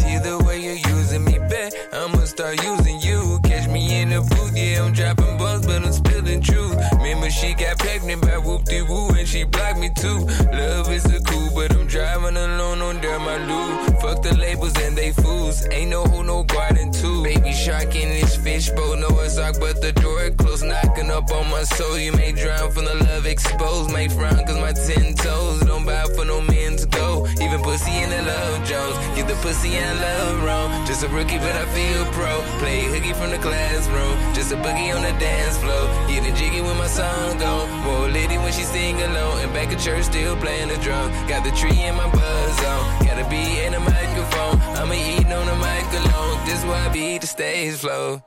[0.00, 3.40] See the way you're using me, bet I'ma start using you.
[3.44, 6.76] Catch me in the booth, yeah, I'm dropping balls, but I'm spilling truth.
[6.92, 10.26] Remember, she got pregnant by whoop de woo and she blocked me too.
[10.52, 14.00] Love is a cool, but I'm driving alone on down my loop.
[14.00, 15.66] Fuck the labels and they fools.
[15.70, 16.40] Ain't no who, no.
[16.70, 16.79] Baby
[17.60, 21.62] shark in this fishbowl, no it's dark, but the door closed, knocking up on my
[21.64, 21.98] soul.
[21.98, 26.06] You may drown from the love exposed, may frown cause my ten toes don't bow
[26.16, 27.26] for no men to go.
[27.44, 30.68] Even pussy in the love Jones, get the pussy and love wrong.
[30.86, 32.32] Just a rookie, but I feel pro.
[32.64, 35.84] Play hooky from the classroom, just a boogie on the dance floor.
[36.08, 37.66] Getting jiggy when my song go.
[37.84, 41.12] More lady when she sing alone, and back at church still playing the drum.
[41.28, 44.19] Got the tree in my buzz on, gotta be in the microphone.
[44.80, 46.46] I'ma eat on the mic alone.
[46.46, 48.22] This why I beat the stage flow.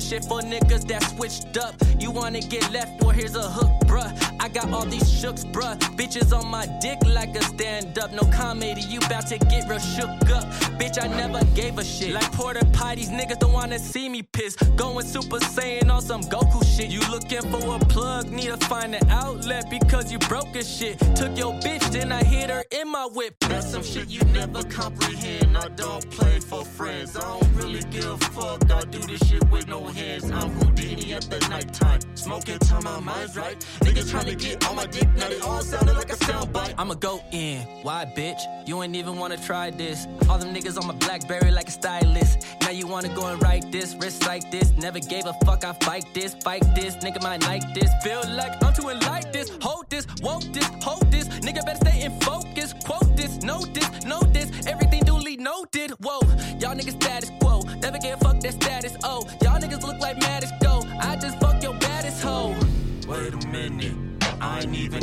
[0.00, 1.74] Shit for niggas that switched up.
[1.98, 3.02] You wanna get left?
[3.02, 4.10] Well, here's a hook, bruh.
[4.40, 5.76] I got all these shooks, bruh.
[5.96, 8.12] Bitches on my dick like a stand up.
[8.12, 10.44] No comedy, you bout to get real shook up.
[10.78, 12.14] Bitch, I never gave a shit.
[12.14, 14.54] Like Porter Pie, these niggas don't wanna see me piss.
[14.76, 16.90] Going Super Saiyan on some Goku shit.
[16.90, 20.98] You looking for a plug, need to find an outlet because you broke as shit.
[21.16, 23.34] Took your bitch, then I hit her in my whip.
[23.40, 25.56] That's some shit you never comprehend.
[25.56, 27.16] I don't play for friends.
[27.16, 28.70] I don't really give a fuck.
[28.70, 30.30] I do this shit with no hands.
[30.30, 32.00] I'm Houdini at the nighttime.
[32.14, 33.58] Smoking till my mind's right.
[33.80, 35.08] Niggas trying to get on my dick.
[35.16, 36.74] Now they all sounding like a soundbite.
[36.78, 37.62] I'ma go in.
[37.82, 38.40] Why, bitch?
[38.68, 40.06] You ain't even wanna try this.
[40.28, 42.38] All them niggas on my Blackberry like a stylist.
[42.62, 43.94] Now you wanna go and write this,
[44.28, 44.72] recite this.
[44.76, 45.64] Never gave a fuck.
[45.64, 46.96] I fight this, fight this.
[46.96, 47.90] Nigga might like this.
[48.02, 49.50] Feel like I'm too like this.
[49.62, 51.28] Hold this, woke this, hold this.
[51.46, 52.74] Nigga better stay in focus.
[52.84, 54.48] Quote this, know this, know this.
[54.66, 55.92] Everything duly noted.
[56.00, 56.20] Whoa,
[56.60, 57.62] y'all niggas status quo.
[57.82, 58.94] Never gave a fuck that status.
[59.02, 60.18] Oh, y'all niggas look like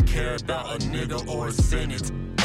[0.07, 1.51] care about a nigga or a.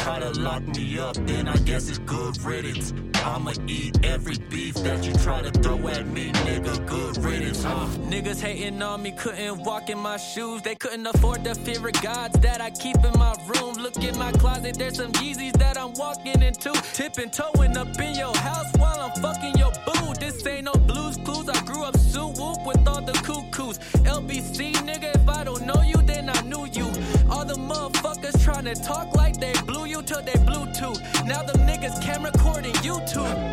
[0.03, 2.91] Try to lock me up, then I guess it's good riddance.
[3.23, 6.85] I'ma eat every beef that you try to throw at me, nigga.
[6.87, 7.85] Good riddance, huh?
[8.09, 10.63] Niggas hating on me, couldn't walk in my shoes.
[10.63, 13.75] They couldn't afford the fear of gods that I keep in my room.
[13.75, 16.71] Look in my closet, there's some Yeezys that I'm walking into.
[16.93, 20.13] Tipping toeing up in your house while I'm fucking your boo.
[20.19, 21.47] This ain't no blues clues.
[21.47, 23.77] I grew up Sue Whoop with all the cuckoos.
[24.03, 26.89] LBC, nigga, if I don't know you, then I knew you.
[27.31, 30.99] All the motherfuckers trying to talk like they blew you till they Bluetooth.
[31.25, 33.50] Now them niggas can record in YouTube.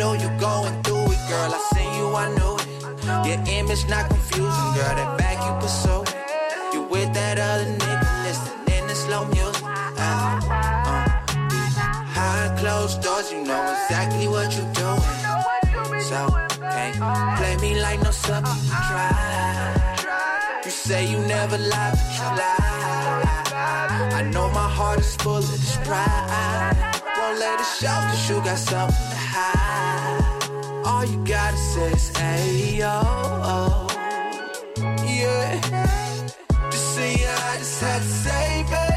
[0.00, 1.50] Know you're going through it, girl.
[1.56, 2.68] I seen you, I knew it.
[3.28, 4.94] Your image not confusing, girl.
[4.98, 6.02] That back you pursue.
[6.72, 9.62] You with that other nigga, listening to slow music.
[10.06, 11.06] Uh, uh.
[11.52, 15.14] Behind closed doors, you know exactly what you're doing.
[16.08, 16.18] So,
[16.74, 16.96] can't
[17.38, 19.10] play me like no sub, you try.
[20.64, 22.60] You say you never lie, but you lie.
[24.18, 26.76] I know my heart is full of this pride.
[27.18, 30.84] Won't let it show, cause you got something hide.
[30.84, 33.86] All you gotta say is, hey, yo.
[35.06, 35.60] Yeah.
[36.70, 38.89] Just see, I just had to say, baby,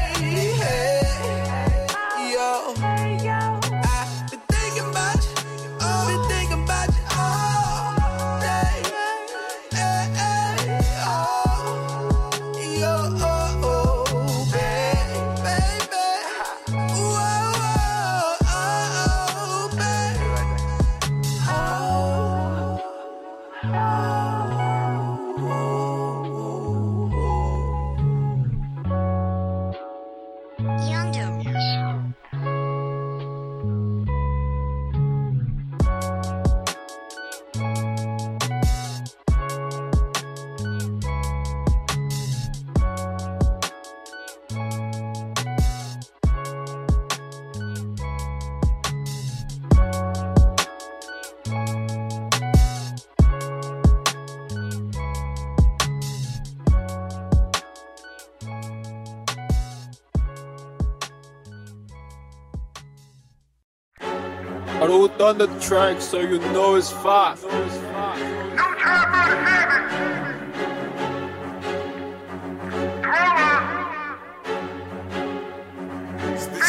[65.24, 67.44] on the track so you know it's fast.
[67.44, 67.80] Bitch,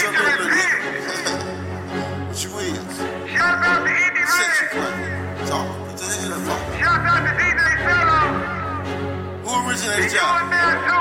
[0.07, 0.79] I'm not little nigga.
[2.27, 2.95] What you is?
[4.31, 4.93] Sex you play.
[5.47, 5.67] Talk.
[5.67, 6.61] What the hell that fuck?
[9.43, 10.94] Who originated y'all?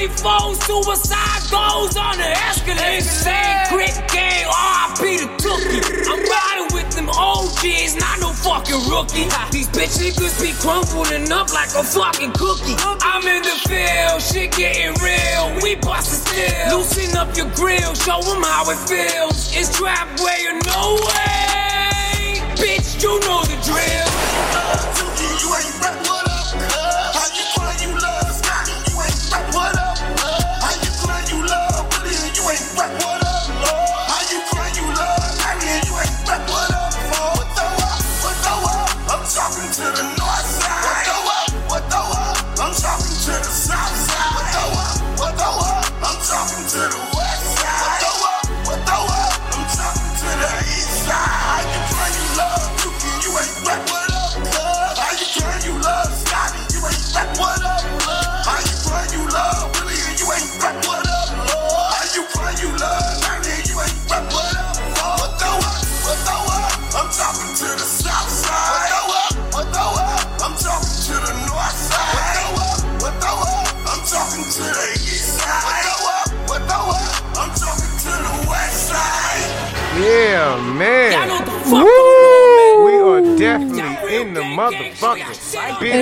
[0.00, 3.04] 24, suicide goes on the escalator.
[3.04, 5.84] Same grit gang, RIP the tookie.
[6.08, 9.28] I'm riding with them OGs, not no fucking rookie.
[9.52, 12.76] These bitch niggas be crumbling up like a fucking cookie.
[12.80, 15.60] I'm in the field, shit getting real.
[15.60, 16.78] We bustin' still.
[16.78, 19.52] Loosen up your grill, show 'em how it feels.
[19.52, 22.40] It's trap way or no way.
[22.56, 25.09] Bitch, you know the drill.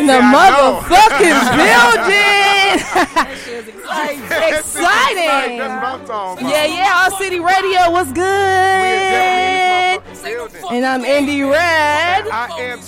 [0.09, 3.37] The motherfucking building.
[3.89, 4.29] Exciting.
[4.29, 6.55] That's what I'm talking about.
[6.55, 10.05] Yeah, yeah, All City Radio was We are definitely in good.
[10.11, 10.63] this motherfucking building.
[10.77, 12.29] And I'm Indy Red.
[12.29, 12.81] I am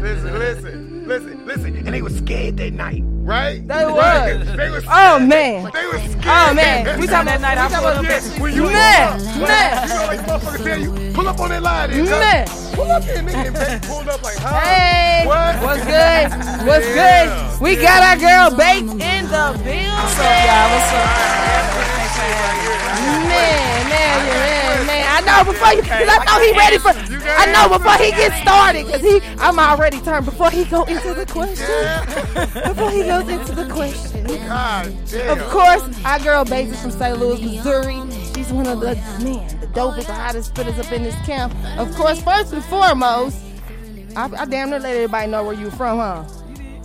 [0.00, 1.76] listen, listen, listen, listen.
[1.76, 3.66] And they were scared that night, right?
[3.66, 4.36] They Right.
[4.38, 4.56] was.
[4.56, 4.84] They was.
[4.88, 5.70] Oh man.
[5.72, 6.24] They were scared.
[6.26, 7.00] Oh man.
[7.00, 9.88] We talking that night I we talking pulled about up When you man, You man.
[9.88, 11.90] know, like motherfuckers tell you, pull up on that line.
[11.90, 12.46] and uh, Man.
[12.74, 13.46] Pull up here, nigga.
[13.48, 14.60] And they pulled up like, huh?
[14.60, 15.56] Hey, What?
[15.62, 16.66] what's good?
[16.66, 17.26] What's Yeah.
[17.26, 17.60] good?
[17.60, 19.88] We got our girl Baked in the building.
[19.98, 20.68] What's up, y'all?
[20.70, 22.18] What's up?
[23.28, 25.04] Man, man, man, man.
[25.08, 26.92] I know before you, cause I know he ready for.
[27.30, 30.24] I know before he gets started, cause he, I'm already turned.
[30.24, 31.66] Before he go into the question,
[32.68, 34.26] before he goes into the question.
[35.28, 37.18] Of course, our girl Bates is from St.
[37.18, 38.02] Louis, Missouri.
[38.34, 41.54] She's one of the man, the dopest, the hottest spitters up in this camp.
[41.78, 43.38] Of course, first and foremost,
[44.16, 46.24] I, I damn near let everybody know where you from, huh?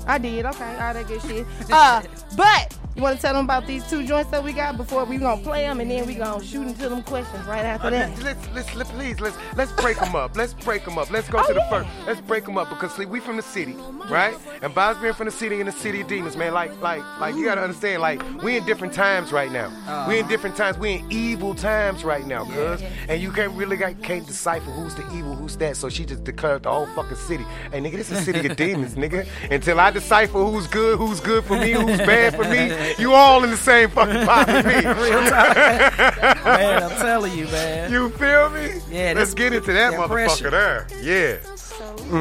[0.06, 1.46] I did, okay, all that good shit.
[1.72, 2.02] Uh,
[2.36, 5.18] but you want to tell them about these two joints that we got before we
[5.18, 8.10] gonna play them, and then we gonna shoot into them questions right after Uh, that.
[8.22, 10.36] let's, let's, let's, let- please, let's, let's break them up.
[10.38, 11.10] Let's break them up.
[11.10, 11.70] Let's go Oh, to the yeah.
[11.70, 11.90] first.
[12.06, 13.76] Let's break them up because see, we from the city,
[14.10, 14.36] right?
[14.62, 16.54] And Bob's being from the city in the city of demons, man.
[16.54, 19.72] Like, like, like you gotta understand, like we in different times right now.
[20.08, 20.78] We in different times.
[20.78, 22.84] We in evil times right now, cuz.
[23.10, 25.78] And you can't really got, can't decipher who's the evil, who's that.
[25.78, 27.46] So she just declared the whole fucking city.
[27.72, 29.26] Hey, nigga, this is a city of demons, nigga.
[29.50, 32.70] Until I decipher who's good, who's good for me, who's bad for me,
[33.00, 34.82] you all in the same fucking pot with me.
[34.84, 37.92] Man, I'm telling you, man.
[37.92, 38.80] You feel me?
[38.90, 40.50] Yeah, Let's get into that that motherfucker pressure.
[40.50, 40.88] there.
[41.02, 41.38] Yeah.
[41.56, 42.20] So we.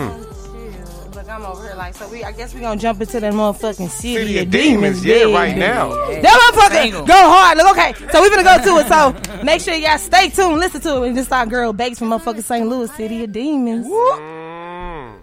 [1.14, 2.09] Look, I'm over here like so.
[2.09, 5.14] We, I guess we gonna jump into that motherfucking city, City of of demons, yeah,
[5.19, 5.33] baby.
[5.33, 5.90] right now.
[5.90, 7.59] That motherfucker go hard.
[7.59, 8.88] Look, okay, so we gonna go to it.
[8.88, 12.09] So make sure y'all stay tuned, listen to it, and this our girl Bakes from
[12.11, 12.66] motherfucking St.
[12.66, 13.87] Louis, City of Demons.
[13.87, 15.23] Mm.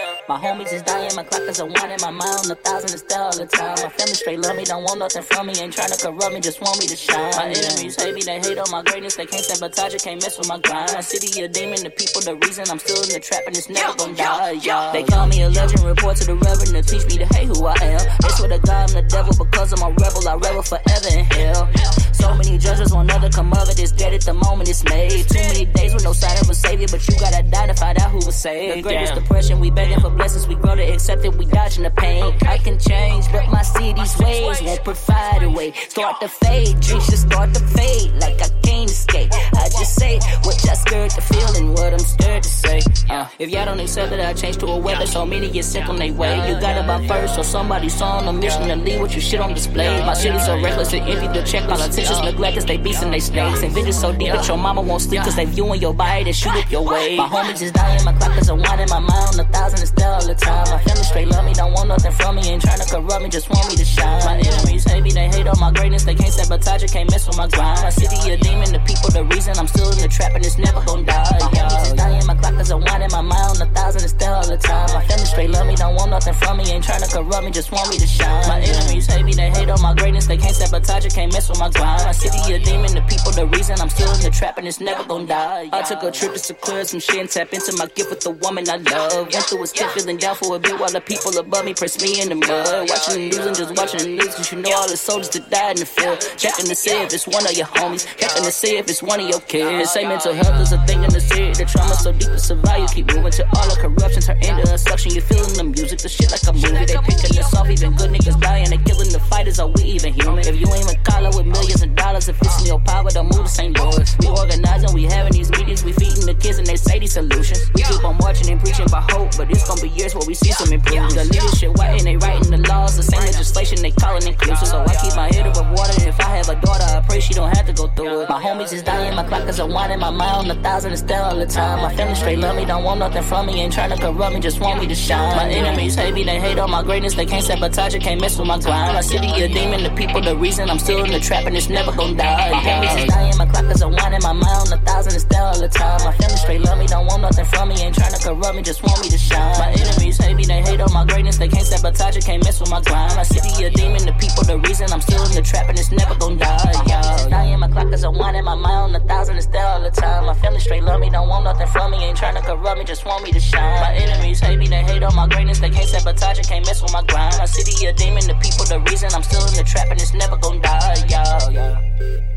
[0.29, 3.03] My homies is dying, my clock is a one in my mind, a thousand is
[3.11, 3.75] all the time.
[3.81, 6.61] My family straight love me, don't want nothing from me, ain't tryna corrupt me, just
[6.61, 7.31] want me to shine.
[7.35, 10.37] My enemies hate me, they hate on my greatness, they can't sabotage it, can't mess
[10.37, 10.93] with my grind.
[10.93, 13.67] My city a demon, the people the reason I'm still in the trap and it's
[13.67, 14.51] never gonna die.
[14.61, 14.91] Yeah.
[14.93, 17.65] They call me a legend, report to the reverend to teach me to hate who
[17.65, 18.01] I am.
[18.21, 21.25] They swear to God I'm the devil because I'm a rebel, I rebel forever in
[21.25, 21.67] hell.
[22.13, 23.79] So many judges want another come of it.
[23.79, 25.25] It's dead at the moment it's made.
[25.27, 27.99] Too many days with no sign of a savior, but you gotta die to find
[27.99, 28.77] out who was saved.
[28.77, 30.47] The greatest depression, we begging for blessings.
[30.47, 32.23] We grow to accept it, we dodging the pain.
[32.47, 35.71] I can change, but my city's ways won't provide a way.
[35.89, 39.29] Start to fade, dreams just start to fade like I can't escape.
[39.33, 42.79] I just say what y'all scared to feel and what I'm scared to say.
[43.09, 45.07] Uh, if y'all don't accept it, I change to a weapon.
[45.07, 46.35] So many get sick on their way.
[46.49, 49.53] You gotta buy first, so somebody's on a mission to leave what you shit on
[49.53, 49.89] display.
[50.05, 51.67] My city's so reckless, it empty the check.
[51.67, 53.63] Politicians neglect us, they beasts and they snakes.
[53.63, 56.33] And vision so deep that your mama won't sleep, cause they viewing your body to
[56.33, 57.17] shoot up your way.
[57.17, 60.25] My homies is dying, my clock is in my mind, a thousand is still all
[60.25, 60.65] the time.
[60.69, 63.29] My family straight love me, don't want nothing from me, ain't trying to corrupt me,
[63.29, 64.21] just want me to shine.
[64.25, 67.27] My enemies hate me, they hate on my greatness, they can't sabotage it, can't mess
[67.27, 67.81] with my grind.
[67.81, 70.57] My city a demon, the people the reason I'm still in the trap and it's
[70.57, 71.37] never gonna die.
[71.39, 74.33] My homies is dying, my clock is in my mind, on a thousand is still
[74.33, 74.89] all the time.
[74.93, 77.51] My family straight love me, don't want nothing from me, ain't trying to corrupt me,
[77.51, 78.47] just want me to shine.
[78.47, 81.49] My enemies hate me, they hate on my greatness, they can't sabotage it, can't mess
[81.49, 82.03] with my grind.
[82.05, 84.79] My city a demon, the people the reason I'm still in the trap and it's
[84.79, 85.69] never gonna die.
[85.71, 88.21] I took a trip just to clear some shit and tap into my gift with
[88.21, 89.27] the woman I love.
[89.33, 92.01] Went through a step, feeling down for a bit while the people above me press
[92.01, 92.89] me in the mud.
[92.89, 95.49] Watching the news and just watching the news, cause you know all the soldiers that
[95.49, 96.19] died in the field.
[96.37, 99.19] Checking to see if it's one of your homies, checking to see if it's one
[99.19, 99.91] of your kids.
[99.91, 101.51] Say mental health is a thing in the city.
[101.51, 104.63] The trauma so deep to survive, you keep moving to all the corruption turn into
[104.71, 105.13] a suction.
[105.13, 106.85] You feeling the music, the shit like a movie.
[106.85, 108.69] They picking us off, even good niggas dying.
[108.69, 110.47] They killing the fighters, are we even human?
[110.47, 113.43] If you ain't Makala with millions of dollars, if it's in your power, don't move
[113.43, 114.15] the same doors.
[114.19, 117.69] We organizing, we having these meetings, we feeding the kids and they say these solutions.
[117.73, 120.33] We keep on marching and preaching by hope, but it's gonna be years where we
[120.33, 121.15] see some improvement.
[121.15, 124.67] The leadership white and they writing the laws, the same legislation they calling inclusive.
[124.67, 127.19] So I keep my head above water, and if I have a daughter, I pray
[127.19, 128.29] she don't have to go through it.
[128.29, 131.35] My homies is dying, my clock is in my mind, a thousand is still all
[131.35, 131.81] the time.
[131.81, 134.39] My family straight love me, don't want nothing from me, ain't trying to corrupt me,
[134.39, 135.35] just want me to shine.
[135.35, 138.37] My enemies hate me, they hate on my greatness, they can't sabotage it, can't mess
[138.37, 138.93] with my grind.
[138.93, 141.69] My city a demon, the people the reason I'm still in the trap and it's
[141.69, 142.51] never gonna die.
[142.51, 145.59] My homies is dying, my clock is in my mind, a thousand is still all
[145.59, 145.99] the time.
[146.03, 148.61] My family straight love me, don't want nothing from me, ain't trying to corrupt me,
[148.61, 149.57] just want me to shine.
[149.57, 152.59] My enemies hate me, they hate on my greatness, they can't sabotage it, can't mess
[152.59, 153.15] with my grind.
[153.15, 155.91] My city a demon, the people the reason I'm still in the trap and it's
[155.91, 156.71] never gonna die.
[156.87, 159.91] Yo, dying, my clock is in my mind, on a thousand is there all the
[159.91, 160.25] time.
[160.25, 162.85] My family straight love me, don't want nothing from me, ain't trying to corrupt me,
[162.85, 163.79] just want me to shine.
[163.81, 166.81] My enemies hate me, they hate on my greatness, they can't sabotage it, can't mess
[166.81, 167.37] with my grind.
[167.37, 170.13] My city a demon, the people the reason I'm still in the trap and it's
[170.13, 170.95] never gonna die.
[171.07, 172.30] Yo, yo.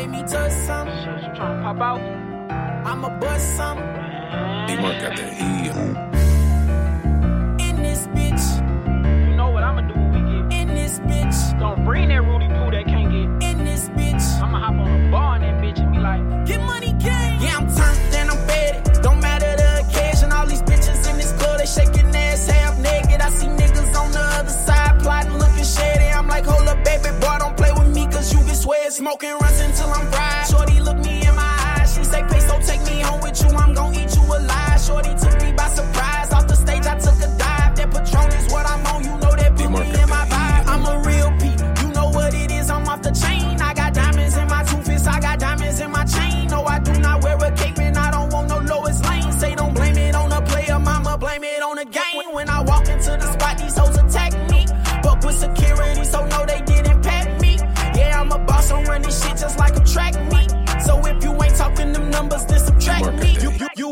[0.00, 0.88] Make me touch some?
[0.88, 2.00] Shit, you trying to pop out?
[2.86, 3.78] I'ma bust some.
[4.66, 5.70] D-Mark got that heat.
[7.66, 8.44] In this bitch.
[9.28, 11.58] You know what I'ma do when we get In this bitch.
[11.58, 13.50] Don't bring that Rudy Poo that can't get.
[13.50, 14.24] In this bitch.
[14.42, 17.40] I'ma hop on a bar in that bitch and be like, Get money, gang.
[17.42, 19.02] Yeah, I'm turned and I'm fed.
[19.02, 20.32] Don't matter the occasion.
[20.32, 23.20] All these bitches in this club, they shaking ass half naked.
[23.20, 26.06] I see niggas on the other side plotting, looking shady.
[26.06, 28.92] I'm like, hold up, baby, boy, don't play with me, cause you get sweat.
[28.92, 29.39] Smoking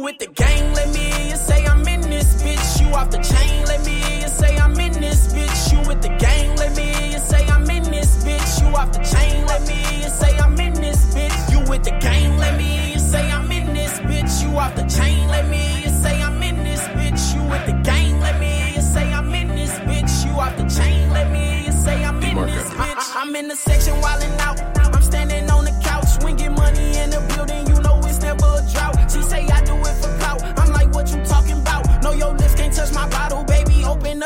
[0.09, 2.81] with the gang, let me hear you say I'm in this bitch.
[2.81, 5.71] You off the chain, let me hear you say I'm in this bitch.
[5.71, 8.63] You with the gang, let me hear you say I'm in this bitch.
[8.63, 11.53] You off the chain, let me hear you say I'm in this bitch.
[11.53, 14.43] You with the gang, let me hear you say I'm in this bitch.
[14.43, 17.35] You off the chain, let me hear you say I'm in this bitch.
[17.35, 20.25] You with the gang, let me hear you say I'm in this bitch.
[20.25, 23.17] You off the chain, let me hear you say I'm in this bitch.
[23.17, 24.78] I, am in the section wildin' out.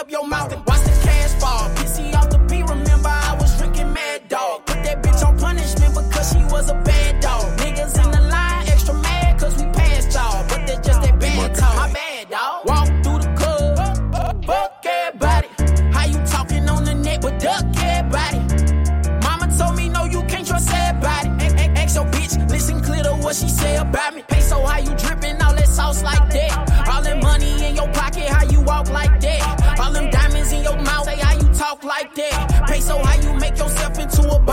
[0.02, 0.51] Up your mouth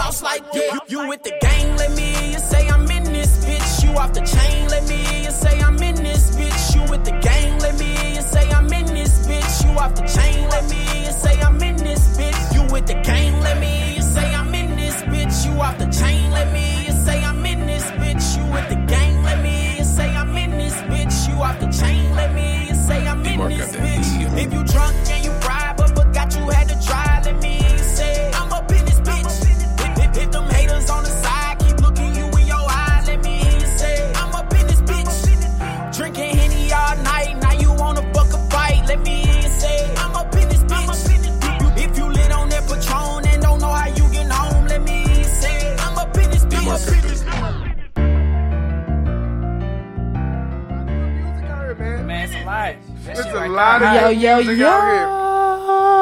[0.09, 0.81] boss like that?
[0.87, 3.83] You, you with the gang, let me hear you say I'm in this bitch.
[3.83, 6.75] You off the chain, let me hear you say I'm in this bitch.
[6.75, 9.65] You with the gang, let me hear you say I'm in this bitch.
[9.65, 10.79] You off the chain, let me
[53.59, 54.67] lot of Yo, yo, music yo.
[54.67, 55.19] out here.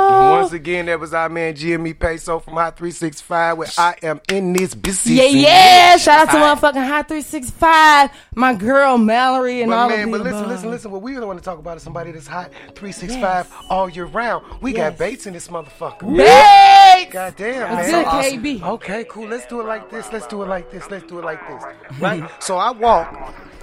[0.08, 4.54] Once again, that was our man GME Peso from Hot 365 where I am in
[4.54, 5.16] this busy.
[5.16, 5.98] Yeah, yeah.
[5.98, 10.22] Shout out to motherfucking Hot 365, my girl Mallory and But all man, of but
[10.22, 10.48] listen, above.
[10.52, 10.92] listen, listen.
[10.92, 14.46] What we really want to talk about is somebody that's hot 365 all year round.
[14.62, 16.16] We got Bates in this motherfucker.
[16.16, 17.12] Bates!
[17.14, 17.86] God damn, man.
[17.86, 18.44] good, Awesome.
[18.44, 18.62] KB?
[18.64, 19.28] Okay, cool.
[19.28, 20.12] Let's do it like this.
[20.12, 20.90] Let's do it like this.
[20.90, 21.64] Let's do it like this.
[22.00, 22.28] Right?
[22.42, 23.14] so I walk.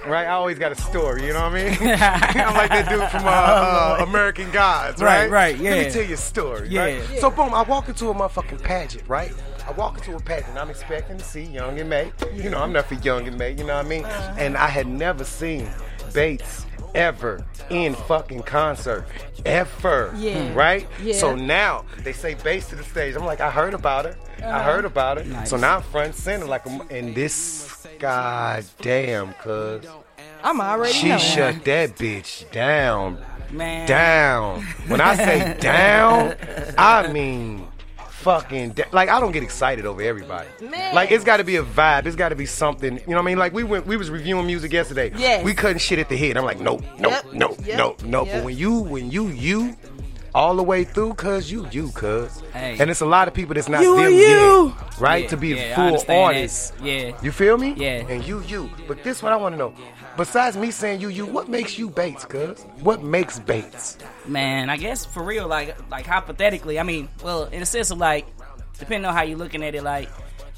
[0.07, 1.25] Right, I always got a story.
[1.25, 1.73] You know what I mean?
[1.81, 3.29] I'm like that dude from uh,
[3.99, 5.29] uh, American Gods, right?
[5.29, 6.69] Right, right, Let me tell you a story.
[6.69, 6.83] Yeah.
[6.83, 7.19] Right?
[7.19, 9.31] So boom, I walk into a motherfucking pageant, right?
[9.67, 10.57] I walk into a pageant.
[10.57, 12.11] I'm expecting to see Young M.A.
[12.33, 13.49] You know, I'm not for Young M.A.
[13.49, 14.05] You know what I mean?
[14.37, 15.69] And I had never seen
[16.13, 19.05] Bates ever in fucking concert,
[19.45, 20.13] ever.
[20.17, 20.53] Yeah.
[20.53, 20.87] Right?
[21.01, 21.13] Yeah.
[21.15, 23.15] So now they say Bates to the stage.
[23.15, 24.15] I'm like, I heard about her.
[24.43, 25.45] I heard about her.
[25.45, 29.85] So now I'm front center, like, and this god damn, cuz
[30.43, 31.19] I'm already she knowing.
[31.21, 33.19] shut that bitch down.
[33.51, 33.87] Man.
[33.87, 34.61] Down.
[34.87, 36.35] When I say down,
[36.77, 37.67] I mean
[38.09, 40.47] fucking da- like I don't get excited over everybody.
[40.61, 40.95] Man.
[40.95, 42.05] Like it's got to be a vibe.
[42.07, 42.93] It's got to be something.
[42.95, 43.37] You know what I mean?
[43.37, 45.11] Like we went, we was reviewing music yesterday.
[45.15, 45.43] Yes.
[45.45, 46.35] We couldn't shit at the head.
[46.37, 48.27] I'm like, nope, nope, Yep, nope, yep, nope, nope.
[48.27, 48.35] yep.
[48.37, 49.77] But when you, when you, you.
[50.35, 52.43] All the way through, cuz you, you, cuz.
[52.51, 52.75] Hey.
[52.77, 54.67] And it's a lot of people that's not You them you.
[54.67, 55.23] yet, right?
[55.23, 56.71] Yeah, to be yeah, full understand that.
[56.83, 57.17] Yeah.
[57.23, 57.73] You feel me?
[57.77, 58.05] Yeah.
[58.09, 58.69] And you, you.
[58.85, 59.73] But this what I want to know.
[60.17, 62.63] Besides me saying you, you, what makes you Bates, cuz?
[62.81, 63.97] What makes Bates?
[64.27, 67.97] Man, I guess for real, like like hypothetically, I mean, well, in a sense of
[67.97, 68.25] like,
[68.77, 70.09] depending on how you're looking at it, like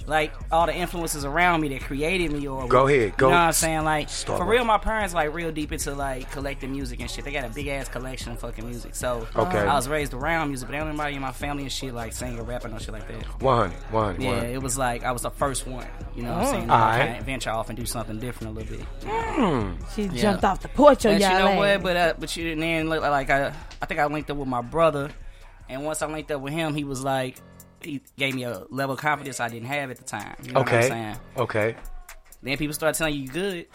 [0.07, 3.27] like all the influences around me that created me or Go ahead, go.
[3.27, 3.83] You know what I'm saying?
[3.83, 7.25] Like Start for real, my parents like real deep into like collecting music and shit.
[7.25, 8.95] They got a big ass collection of fucking music.
[8.95, 9.59] So Okay.
[9.59, 12.39] I was raised around music, but ain't nobody in my family and shit like singing
[12.39, 13.41] or rapping or shit like that.
[13.41, 14.49] 100, 100, Yeah, 100.
[14.53, 15.85] it was like I was the first one.
[16.15, 16.69] You know what I'm saying?
[16.71, 16.73] Oh.
[16.73, 17.11] I Alright.
[17.11, 18.85] kind venture off and do something different a little bit.
[19.95, 20.21] She Yeah.
[20.21, 21.57] jumped off the porch on And you y'all know ass.
[21.57, 21.83] what?
[21.83, 24.47] But uh, but you and then look like I I think I linked up with
[24.47, 25.11] my brother,
[25.69, 27.35] and once I linked up with him, he was like
[27.81, 30.35] he gave me a level of confidence I didn't have at the time.
[30.43, 30.87] You know what I'm Okay.
[30.89, 31.15] saying?
[31.37, 31.75] Okay.
[32.41, 33.67] Then people start telling you you good.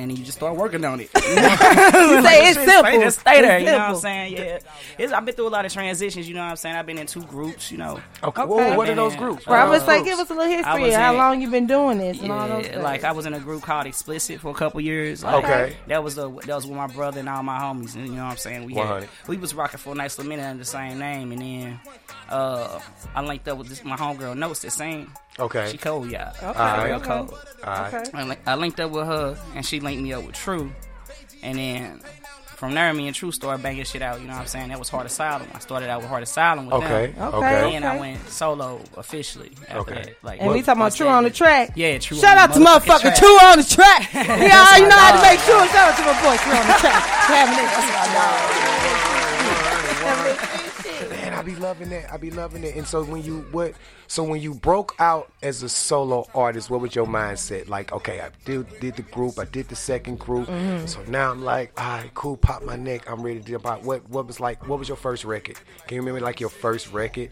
[0.00, 1.10] And then you just start working on it.
[1.14, 2.90] You say it's simple.
[2.90, 3.56] Stay, just stay there.
[3.58, 4.32] It's You know what I'm saying?
[4.32, 4.58] Yeah.
[4.98, 6.28] It's, I've been through a lot of transitions.
[6.28, 6.76] You know what I'm saying?
[6.76, 7.70] I've been in two groups.
[7.70, 8.00] You know.
[8.22, 8.42] Okay.
[8.42, 8.44] Okay.
[8.44, 9.46] Whoa, what are those groups?
[9.46, 11.98] Well, I was like, give us a little history was how long you been doing
[11.98, 12.82] this and all those Yeah, things.
[12.82, 15.22] like I was in a group called Explicit for a couple years.
[15.22, 15.76] Like, Okay.
[15.88, 17.94] that was the that was with my brother and all my homies.
[17.94, 18.64] And you know what I'm saying?
[18.64, 21.40] We had, we was rocking for a nice little minute under the same name, and
[21.42, 21.80] then
[22.30, 22.80] uh,
[23.14, 25.12] I linked up with this, my homegirl Notes that same.
[25.38, 25.68] Okay.
[25.70, 26.32] She cold, yeah.
[26.36, 26.86] Okay, Alright.
[26.86, 27.06] real okay.
[27.06, 27.34] cold.
[27.64, 28.14] All right.
[28.46, 30.70] I, I linked up with her, and she linked me up with True,
[31.42, 32.00] and then.
[32.56, 34.20] From there, me and True started banging shit out.
[34.20, 34.68] You know what I'm saying?
[34.68, 35.48] That was Heart Asylum.
[35.54, 37.06] I started out with Heart Asylum with Okay.
[37.16, 37.32] them.
[37.32, 37.74] Okay.
[37.74, 39.94] And then I went solo officially after Okay.
[40.02, 40.16] that.
[40.22, 41.70] Like, And we talking about True on the track.
[41.76, 42.18] Yeah, True.
[42.18, 43.16] Shout out to motherfucking motherfucking.
[43.16, 44.12] True on the track.
[44.12, 45.66] yeah, you know how to make sure.
[45.72, 47.00] Shout out to my boy True on the track.
[47.32, 48.80] Having it.
[50.04, 50.49] Man, I
[51.54, 52.12] be loving that.
[52.12, 52.76] I be loving it.
[52.76, 53.74] And so when you what?
[54.06, 57.68] So when you broke out as a solo artist, what was your mindset?
[57.68, 60.48] Like, okay, I did, did the group, I did the second group.
[60.48, 60.86] Mm-hmm.
[60.86, 63.08] So now I'm like, all right, cool, pop my neck.
[63.08, 63.84] I'm ready to jump out.
[63.84, 64.66] What what was like?
[64.68, 65.58] What was your first record?
[65.86, 67.30] Can you remember like your first record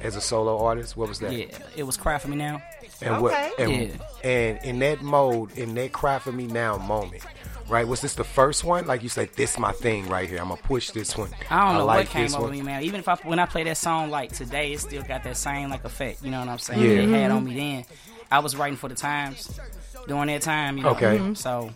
[0.00, 0.96] as a solo artist?
[0.96, 1.32] What was that?
[1.32, 2.62] Yeah, it was Cry For Me Now.
[3.02, 3.32] And what?
[3.32, 3.64] Okay.
[3.64, 4.28] And, Yeah.
[4.30, 7.22] and in that mode, in that cry for me now moment,
[7.70, 7.86] right?
[7.86, 8.86] Was this the first one?
[8.86, 10.38] Like you said, this my thing right here.
[10.40, 11.30] I'm gonna push this one.
[11.48, 12.50] I don't know like what came over one.
[12.52, 12.82] me, man.
[12.82, 15.70] Even if I when I play that song like today, it still got that same
[15.70, 16.22] like effect.
[16.22, 16.80] You know what I'm saying?
[16.80, 17.02] Yeah.
[17.02, 17.84] It had on me then.
[18.30, 19.58] I was writing for the times
[20.06, 20.76] during that time.
[20.76, 20.90] You know?
[20.90, 21.16] Okay.
[21.16, 21.32] Mm-hmm.
[21.32, 21.36] Mhm.
[21.36, 21.70] So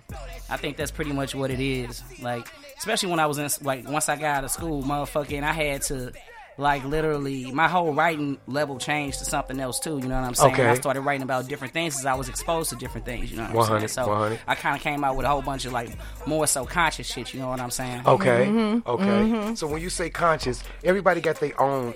[0.50, 2.02] I think that's pretty much what it is.
[2.20, 5.52] Like especially when I was in like once I got out of school, motherfucking, I
[5.52, 6.12] had to.
[6.56, 9.98] Like literally, my whole writing level changed to something else too.
[9.98, 10.54] You know what I'm saying?
[10.54, 10.66] Okay.
[10.68, 13.30] I started writing about different things as I was exposed to different things.
[13.30, 14.06] You know what I'm 100, saying?
[14.06, 14.40] So 100.
[14.46, 15.90] I kind of came out with a whole bunch of like
[16.26, 17.34] more so conscious shit.
[17.34, 18.02] You know what I'm saying?
[18.06, 18.46] Okay.
[18.46, 18.88] Mm-hmm.
[18.88, 19.54] Okay.
[19.56, 21.94] So when you say conscious, everybody got their own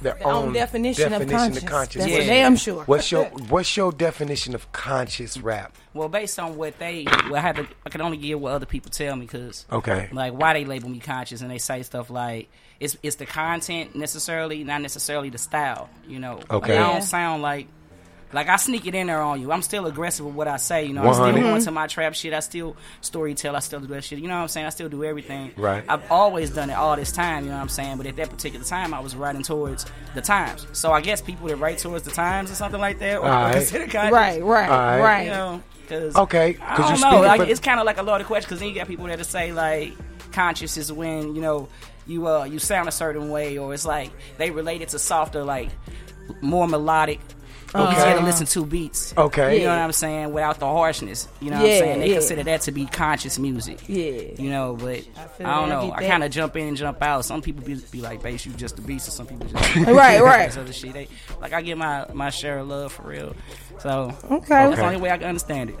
[0.00, 1.62] their Their own definition of conscious.
[1.62, 2.84] That's for damn sure.
[2.84, 5.76] What's your What's your definition of conscious rap?
[5.92, 8.66] Well, based on what they, well, I have to, I can only give what other
[8.66, 10.08] people tell me because, Okay.
[10.12, 12.50] like why they label me conscious and they say stuff like
[12.80, 15.88] it's it's the content necessarily, not necessarily the style.
[16.06, 16.76] You know, Like, Okay.
[16.76, 17.68] I don't sound like
[18.34, 19.52] like I sneak it in there on you.
[19.52, 20.84] I'm still aggressive with what I say.
[20.86, 21.64] You know, I'm still going mm-hmm.
[21.64, 22.34] to my trap shit.
[22.34, 23.54] I still story tell.
[23.54, 24.18] I still do that shit.
[24.18, 24.66] You know what I'm saying?
[24.66, 25.52] I still do everything.
[25.56, 25.84] Right.
[25.88, 27.44] I've always done it all this time.
[27.44, 27.96] You know what I'm saying?
[27.96, 30.66] But at that particular time, I was writing towards the times.
[30.72, 33.54] So I guess people that write towards the times or something like that, or Alright.
[33.58, 34.12] consider conscious.
[34.12, 35.00] Right, right, Alright.
[35.00, 35.24] right.
[35.26, 37.20] You know, cause Okay, I don't know.
[37.20, 39.52] Like, it's kind of like a loaded question because then you got people that say
[39.52, 39.92] like
[40.32, 41.68] conscious is when you know
[42.06, 45.44] you uh you sound a certain way, or it's like they relate it to softer,
[45.44, 45.70] like
[46.40, 47.20] more melodic.
[47.76, 47.92] Okay.
[47.98, 49.12] Easier to listen to beats.
[49.18, 49.58] Okay.
[49.58, 50.32] You know what I'm saying?
[50.32, 51.26] Without the harshness.
[51.40, 51.98] You know what Yeah, I'm saying?
[52.00, 52.14] They yeah.
[52.14, 53.80] consider that to be conscious music.
[53.88, 54.30] Yeah.
[54.38, 55.48] You know, but I, feel don't that.
[55.48, 55.86] I know.
[55.88, 56.08] get I, that.
[56.08, 57.24] kind of jump in and jump out.
[57.24, 60.20] Some people be, be like, "Bass, you just a beast," or some people just Right,
[60.22, 60.46] right.
[60.46, 60.92] this Other shit.
[60.92, 61.08] They,
[61.40, 63.34] like I get my my share of love for real.
[63.80, 64.46] So Okay.
[64.48, 65.78] that's the only way I can understand it.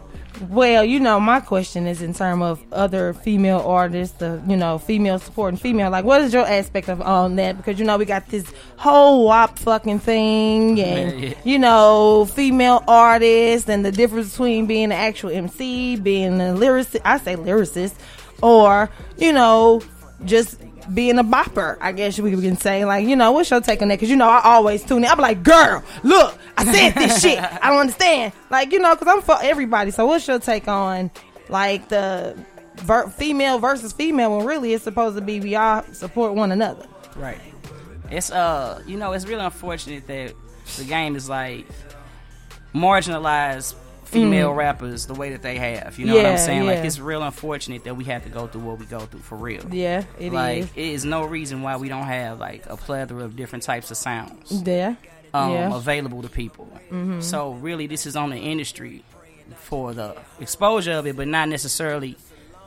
[0.48, 4.78] Well, you know, my question is in terms of other female artists, the you know,
[4.78, 5.90] female supporting female.
[5.90, 7.56] Like, what is your aspect of on that?
[7.56, 8.44] Because you know, we got this
[8.76, 11.34] whole WAP fucking thing, and Yeah.
[11.44, 17.00] you know, female artists, and the difference between being an actual MC, being a lyricist.
[17.04, 17.94] I say lyricist,
[18.42, 19.82] or you know,
[20.24, 20.60] just
[20.92, 21.76] being a bopper.
[21.80, 23.94] I guess we can say, like, you know, what's your take on that?
[23.94, 25.10] Because you know, I always tune in.
[25.10, 27.38] I'm like, girl, look, I said this shit.
[27.38, 28.32] I don't understand.
[28.50, 29.90] Like, you know, because I'm for everybody.
[29.90, 31.10] So, what's your take on
[31.48, 32.36] like the
[32.76, 36.86] ver- female versus female when really it's supposed to be we all support one another?
[37.16, 37.40] Right.
[38.10, 40.34] It's uh, you know, it's really unfortunate that
[40.76, 41.66] the game is like
[42.74, 43.74] marginalized
[44.14, 44.56] female Mm.
[44.56, 45.98] rappers the way that they have.
[45.98, 46.66] You know what I'm saying?
[46.66, 49.36] Like it's real unfortunate that we have to go through what we go through for
[49.36, 49.62] real.
[49.70, 50.70] Yeah, it like is.
[50.74, 53.96] it is no reason why we don't have like a plethora of different types of
[53.96, 54.62] sounds.
[54.64, 54.94] Yeah.
[55.34, 55.74] Um, yeah.
[55.76, 56.68] available to people.
[56.92, 57.20] Mhm.
[57.22, 59.02] So really, this is on the industry
[59.56, 62.16] for the exposure of it, but not necessarily,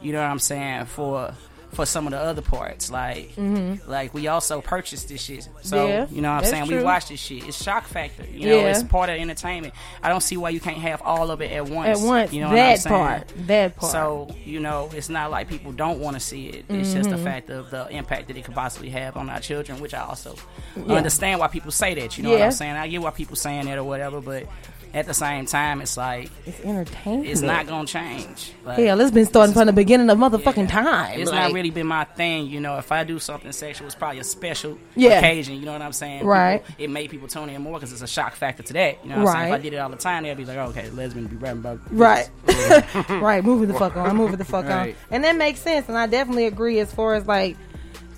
[0.02, 1.34] you know what I'm saying, for
[1.78, 2.90] for some of the other parts.
[2.90, 3.88] Like, Mhm.
[3.88, 5.48] like we also purchased this shit.
[5.62, 6.66] So Yeah, you know what I'm saying.
[6.66, 6.78] true.
[6.80, 7.48] We watch this shit.
[7.48, 8.26] It's shock factor.
[8.26, 8.72] You know, Yeah.
[8.72, 9.76] it's part of entertainment.
[10.02, 12.00] I don't see why you can't have all of it at once.
[12.00, 12.34] At once.
[12.34, 12.96] you know what That I'm saying?
[12.96, 13.32] part.
[13.46, 13.92] That part.
[13.92, 16.66] So you know, it's not like people don't want to see it.
[16.68, 17.24] It's just the Mhm.
[17.24, 20.36] fact of the impact that it could possibly have on our children, which I also
[20.76, 20.96] Yeah.
[20.96, 22.18] understand why people say that.
[22.18, 22.76] You know what I'm saying?
[22.76, 24.48] I get why people saying that or whatever, but
[24.94, 27.28] at the same time, it's like It's entertainment.
[27.28, 28.52] it's not gonna change.
[28.66, 31.20] Like, Hell, it's been starting from the beginning of motherfucking time.
[31.20, 32.78] It's Like, not really been my thing, you know.
[32.78, 35.20] If I do something sexual, it's probably a special Yeah.
[35.20, 35.56] occasion.
[35.56, 36.26] You know what I'm saying?
[36.26, 36.66] Right.
[36.66, 39.04] People- it made people tune in more because it's a shock factor to that.
[39.04, 39.54] You know what I'm saying?
[39.54, 41.60] If I did it all the time, they'd be like, oh, "Okay, lesbian be rapping
[41.60, 42.30] about Right.
[43.10, 44.94] right, moving the fuck on, moving the fuck on.
[45.12, 47.58] And that makes sense and I definitely agree as far as like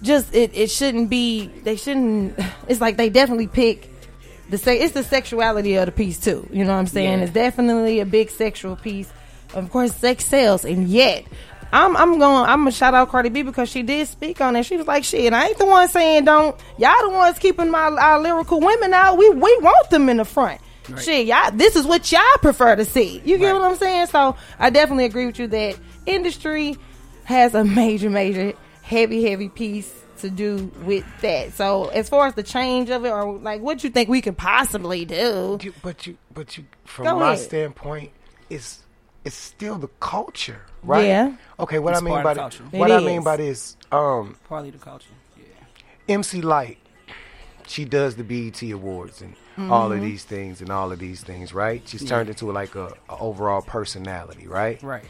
[0.01, 3.88] just it, it shouldn't be they shouldn't it's like they definitely pick
[4.49, 6.47] the se- it's the sexuality of the piece too.
[6.51, 7.19] You know what I'm saying?
[7.19, 7.25] Yeah.
[7.25, 9.11] It's definitely a big sexual piece.
[9.53, 11.25] Of course sex sells and yet
[11.71, 14.63] I'm I'm going I'm gonna shout out Cardi B because she did speak on it.
[14.63, 16.59] She was like, "Shit, I ain't the one saying don't.
[16.77, 19.17] Y'all the ones keeping my our lyrical women out.
[19.17, 20.61] We we want them in the front.
[20.89, 21.01] Right.
[21.01, 21.51] Shit, y'all.
[21.51, 23.21] This is what y'all prefer to see.
[23.23, 24.07] You get what I'm saying?
[24.07, 26.75] So I definitely agree with you that industry
[27.25, 31.53] has a major, major, heavy, heavy piece to do with that.
[31.53, 34.37] So as far as the change of it, or like what you think we could
[34.37, 37.43] possibly do, but you, but you, from Go my ahead.
[37.45, 38.11] standpoint,
[38.49, 38.83] it's
[39.25, 41.07] it's still the culture, right?
[41.07, 41.35] Yeah.
[41.59, 42.63] Okay, what It's I mean by the culture.
[42.71, 45.09] what It I mean by this, um, partly the culture.
[45.37, 45.43] Yeah.
[46.15, 46.77] MC Lyte,
[47.67, 49.35] she does the BET Awards and
[49.69, 50.03] all of Mhm.
[50.03, 51.81] these things and all of these things, right?
[51.85, 52.09] She's Yeah.
[52.09, 54.81] turned into like a, a overall personality, right?
[54.81, 55.03] Right.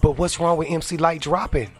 [0.00, 1.70] But what's wrong with MC Lyte dropping?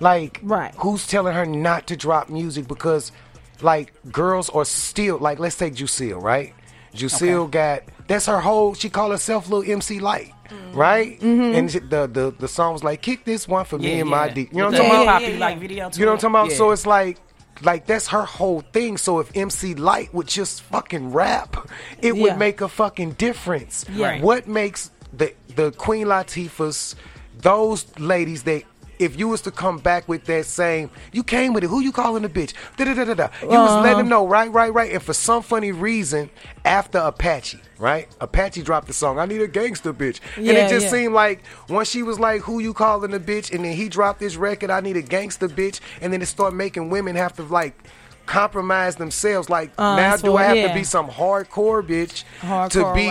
[0.00, 0.74] Like, right?
[0.78, 3.12] Who's telling her not to drop music because,
[3.60, 6.54] like, girls are still like, let's take Juicille, right?
[6.94, 8.74] Juicille got that's her whole.
[8.74, 10.32] She called herself little MC Lyte,
[10.72, 11.20] right?
[11.20, 11.54] Mhm.
[11.56, 14.28] And the the the song was like, "Kick this one for me Yeah, and my.
[14.30, 15.22] D." You know what I'm talking about?
[15.22, 16.52] hip-hop, like, video You know what I'm talking about?
[16.56, 17.18] So it's like.
[17.62, 18.96] Like that's her whole thing.
[18.96, 21.68] So if MC Lyte would just fucking rap,
[22.00, 22.22] it Yeah.
[22.22, 23.84] would make a fucking difference.
[23.92, 24.06] Yeah.
[24.06, 24.22] Right.
[24.22, 26.94] What makes the the Queen Latifahs,
[27.38, 28.62] those ladies that
[29.00, 31.68] if you was to come back with that same, you came with it.
[31.68, 32.52] Who you calling a bitch?
[32.76, 33.28] Da da da da da.
[33.42, 33.80] You was Uh-huh.
[33.82, 34.92] letting them know, right, right, right.
[34.92, 36.30] And for some funny reason,
[36.64, 39.18] after Apache, right, Apache dropped the song.
[39.18, 40.90] I need a gangster bitch, and Yeah, it just yeah.
[40.92, 44.20] seemed like once she was like, "Who you calling a bitch?" and then he dropped
[44.20, 47.42] this record, "I need a gangster bitch," and then it started making women have to
[47.42, 47.74] like
[48.30, 49.50] compromise themselves.
[49.50, 50.68] Like Uh, now, so, do I have yeah.
[50.68, 52.24] to be some hardcore bitch
[52.70, 53.06] to be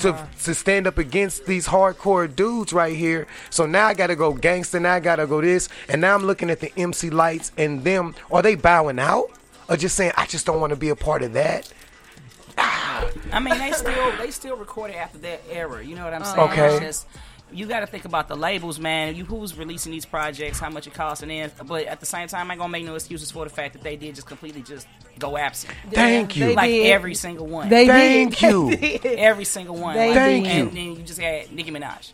[0.00, 3.26] to to stand up against these hardcore dudes right here?
[3.50, 4.80] So now I got to go gangster.
[4.80, 7.84] Now I got to go this, and now I'm looking at the MC Lytes and
[7.84, 8.14] them.
[8.30, 9.30] Are they bowing out?
[9.68, 11.72] or just saying I just don't want to be a part of that.
[12.58, 15.82] I mean, they still they still recorded after that era.
[15.84, 16.50] You know what I'm saying?
[16.50, 16.90] Okay.
[17.52, 19.14] It's just, you got to think about the labels, man.
[19.16, 22.28] You who's releasing these projects, how much it costs, and then, but at the same
[22.28, 24.62] time, I ain't gonna make no excuses for the fact that they did just completely
[24.62, 24.86] just
[25.18, 25.72] go absent.
[25.90, 26.46] Thank you.
[26.46, 26.86] They like did.
[26.90, 27.68] every single one.
[27.68, 29.04] They Thank did.
[29.04, 29.10] you.
[29.18, 29.96] Every single one.
[29.96, 30.74] They like, Thank and you.
[30.74, 32.12] then you just had Nicki Minaj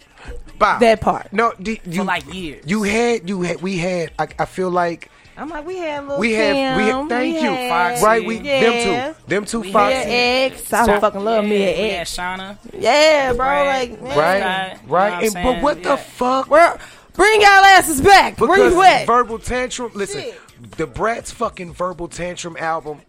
[0.59, 0.79] Bow.
[0.81, 1.33] That part.
[1.33, 2.64] No, di- you for like years.
[2.66, 4.11] you had you had we had.
[4.18, 7.09] I, I feel like I'm like, we had little we had we Kim, had.
[7.09, 7.51] Thank we you.
[7.51, 8.05] had- Foxy.
[8.05, 8.61] Right, we Yeah.
[8.61, 9.94] them two, them two We Foxy.
[9.94, 10.72] had Mia X.
[10.72, 12.16] I So- fucking love yeah, Mia we had X.
[12.16, 12.57] Shawnna.
[12.77, 13.46] Yeah, bro.
[13.46, 13.90] Right.
[13.90, 14.18] Like, man.
[14.18, 14.44] Right, Right.
[14.44, 15.62] You know what And but saying?
[15.62, 16.48] what the fuck?
[16.48, 16.74] Bro,
[17.14, 18.40] bring y'all asses back.
[18.40, 19.07] Where Because you at?
[19.07, 19.92] verbal tantrum.
[19.94, 20.40] Listen, Shit.
[20.77, 23.01] the Brat's fucking verbal tantrum album.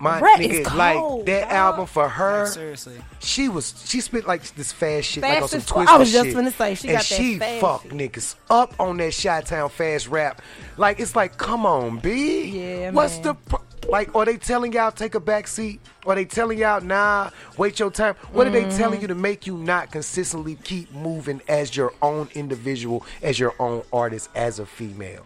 [0.00, 1.50] My Brat nigga, is like that dog.
[1.52, 2.44] album for her.
[2.44, 2.96] Like, seriously.
[3.20, 5.74] She was she spit like this fast shit, like on some as fuck.
[5.76, 6.36] twisted I was just shit.
[6.36, 7.92] finna say, she and got that she fast fucked shit.
[7.92, 10.42] niggas up on that Shot Town fast rap.
[10.76, 12.44] Like it's like, come on, B.
[12.44, 13.22] Yeah, What's man.
[13.22, 14.14] the pro- like?
[14.14, 15.80] Are they telling y'all take a back seat?
[16.06, 18.14] Are they telling y'all nah, wait your time?
[18.32, 18.76] What are they Mm-hmm.
[18.78, 23.54] telling you to make you not consistently keep moving as your own individual, as your
[23.58, 25.24] own artist, as a female?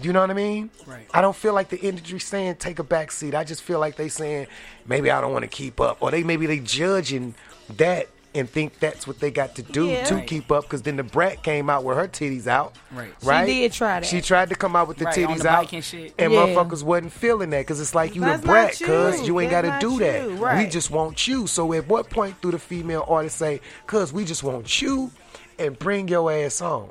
[0.00, 0.70] Do you know what I mean?
[0.86, 1.06] Right.
[1.12, 3.34] I don't feel like the industry saying take a back seat.
[3.34, 4.46] I just feel like they saying
[4.86, 7.34] maybe I don't want to keep up, or they maybe they judging
[7.76, 10.04] that and think that's what they got to do Yeah.
[10.04, 10.26] to Right.
[10.26, 10.62] keep up.
[10.62, 12.76] Because then the brat came out with her titties out.
[12.92, 13.12] Right.
[13.20, 14.06] She did try that.
[14.06, 16.14] She tried to come out with the Right, on titties the out, bike and shit.
[16.16, 16.38] and Yeah.
[16.46, 19.62] motherfuckers wasn't feeling that because it's like you That's the brat, cuz you ain't got
[19.62, 20.22] to not do that.
[20.22, 20.28] you.
[20.36, 20.70] We Right.
[20.70, 21.48] just want you.
[21.48, 25.10] So at what point do the female artists say, "Cuz we just want you,"
[25.58, 26.90] and bring your ass on?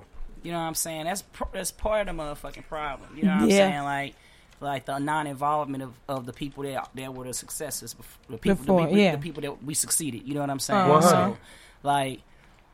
[0.50, 1.04] You know what I'm saying?
[1.06, 3.16] That's that's part of the motherfucking problem.
[3.16, 3.70] You know what I'm Yeah.
[3.70, 3.84] saying?
[3.84, 4.16] Like
[4.60, 7.96] like the non-involvement of, of the people that that were the successes,
[8.28, 9.12] the people, Before, the, people yeah.
[9.12, 10.24] the people that we succeeded.
[10.28, 10.90] You know what I'm saying?
[10.90, 11.02] Uh-huh.
[11.02, 11.38] So
[11.84, 12.22] like.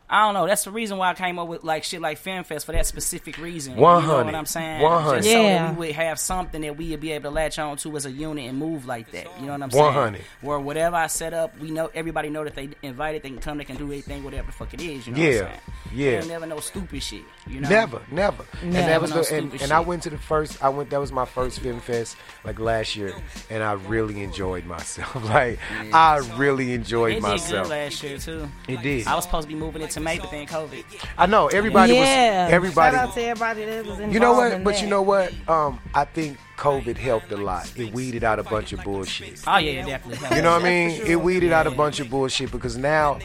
[0.07, 0.45] I don't know.
[0.45, 3.39] That's the reason why I came up with like shit like FanFest for that specific
[3.39, 3.73] reason.
[3.73, 4.81] You know what I'm saying?
[4.83, 5.17] 100.
[5.23, 7.77] Just so that we would have something that we would be able to latch on
[7.77, 9.25] to as a unit and move like that.
[9.39, 10.11] You know what I'm 100.
[10.17, 10.25] saying?
[10.41, 13.57] Where whatever I set up, we know everybody know that they invited, they can come,
[13.57, 15.07] they can do anything, whatever the fuck it is.
[15.07, 15.27] You know Yeah.
[15.27, 15.61] what I'm saying?
[15.95, 16.21] Yeah.
[16.21, 17.23] They never know stupid shit.
[17.47, 17.69] You know?
[17.69, 18.45] Never, never.
[18.61, 20.63] And Never that was no the, and, and I went to the first.
[20.63, 20.89] I went.
[20.91, 23.13] That was my first film fest like last year,
[23.49, 25.15] and I really enjoyed myself.
[25.29, 25.57] like
[25.93, 27.63] I really enjoyed It did myself.
[27.67, 28.49] good last year too.
[28.67, 29.07] It did.
[29.07, 30.83] I was supposed to be moving into May, but then COVID.
[31.17, 32.45] I know everybody yeah.
[32.45, 32.53] was.
[32.53, 32.95] Everybody.
[32.95, 34.51] Shout out to everybody that was involved You know what?
[34.51, 34.81] in But that.
[34.83, 35.33] you know what?
[35.49, 37.71] Um, I think COVID helped a lot.
[37.77, 39.41] It weeded out a bunch of bullshit.
[39.47, 40.35] Oh yeah, definitely.
[40.37, 41.01] You know what I mean?
[41.05, 43.19] It weeded out a bunch of bullshit because now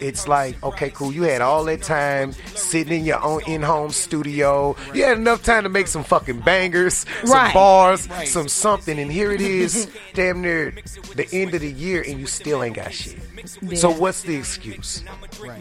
[0.00, 1.12] it's like, okay, cool.
[1.12, 4.76] You had all that time sitting in your own in-home studio.
[4.94, 7.54] You had enough time to make some fucking bangers, some Right.
[7.54, 10.72] bars, some something, and here it is, damn near
[11.14, 13.18] the end of the year, and you still ain't got shit.
[13.76, 15.02] So what's the excuse?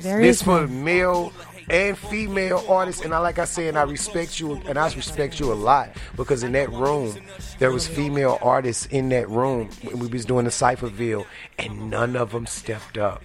[0.01, 1.32] There This is for male
[1.70, 5.39] and female artists, and I like I said, and I respect you, and I respect
[5.39, 7.16] you a lot because in that room
[7.59, 11.26] there was female artists in that room when we was doing the Cypherville,
[11.57, 13.22] and none of them stepped up.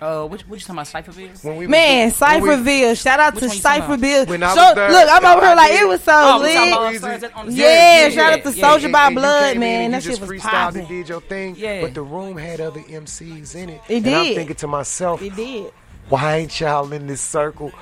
[0.00, 1.44] Uh, what, what you talking about, Cypherville?
[1.44, 3.02] When we Man, doing- when we- Cypherville.
[3.02, 3.62] Shout out to one you?
[3.62, 4.28] Cypherville.
[4.28, 6.56] When I So- there, look, I'm over here like it was so Oh, lit.
[6.56, 9.84] about on Thursday on the Yeah, shout out to yeah, Soldier and- by Blood, man.
[9.86, 10.78] and That you shit was freestyled popping.
[10.80, 11.56] and did your thing.
[11.58, 11.80] Yeah.
[11.82, 13.80] But the room had other MCs in it.
[13.88, 15.72] It and I'm thinking to myself, It did.
[16.08, 17.72] why ain't y'all in this circle?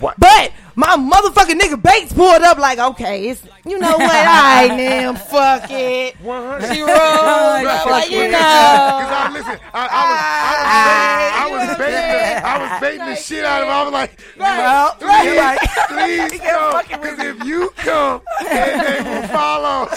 [0.00, 0.18] What?
[0.18, 4.00] But my motherfucking nigga Bates pulled up like, okay, it's you know what?
[4.10, 6.16] I am fuck it.
[6.20, 6.74] 100.
[6.74, 6.90] She rolled,
[7.90, 8.28] like, you know.
[8.28, 12.80] Because I listen, I, I was, I was, ah, I was baiting, the, I was
[12.80, 13.74] baiting the shit out of him.
[13.74, 15.58] I was like, Right, please, right.
[15.88, 19.86] please come, because if you come, then they will follow.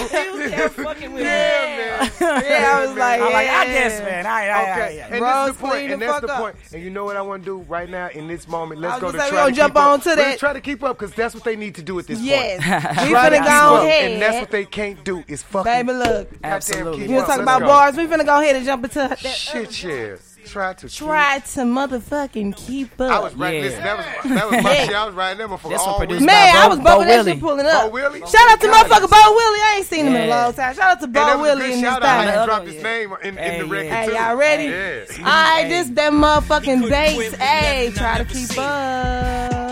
[0.70, 1.64] fucking with yeah.
[2.22, 4.26] Yeah, I was like, I'm like, I guess, man.
[4.26, 6.34] I, I, Okay, I, and Bro, this is the point, and the that's fuck the
[6.34, 6.39] up.
[6.41, 6.56] point.
[6.74, 8.82] And you know what I want to do right now in this moment?
[8.82, 9.88] Let's go to say, try to jump keep up.
[9.88, 12.08] on to Let's try to keep up because that's what they need to do at
[12.08, 12.62] this Yes.
[12.64, 13.08] point.
[13.10, 14.12] we finna go ahead.
[14.12, 16.30] and that's what they can't do is fucking Baby, look.
[16.43, 17.02] Absolutely.
[17.02, 17.28] keep You up.
[17.28, 17.96] talk about bars?
[17.96, 19.20] We finna go ahead and jump into that.
[19.20, 20.16] Shit, yeah.
[20.46, 23.12] Try to Try to motherfucking keep up.
[23.12, 23.56] I was right.
[23.56, 23.62] Yeah.
[23.62, 24.86] Listen, that was that was my Yeah.
[24.86, 24.96] shit.
[24.96, 26.28] I was riding them for That's what all produced week.
[26.28, 27.84] Man, Bo- I was Bo bumping that shit pulling up.
[27.84, 28.20] Bo Willie?
[28.22, 28.86] Shout out to God.
[28.86, 29.60] motherfucker Bo Willie.
[29.60, 30.74] I ain't seen him in a long time.
[30.76, 32.20] Shout out to And Bo that was Willie good in this shout out.
[32.28, 32.46] I thing.
[32.46, 34.14] dropped his name in, Hey, in the record Hey, too.
[34.14, 34.64] y'all ready?
[34.66, 35.18] Yeah.
[35.28, 37.34] Alright, this that motherfucking bass.
[37.36, 39.64] Hey, try to keep up.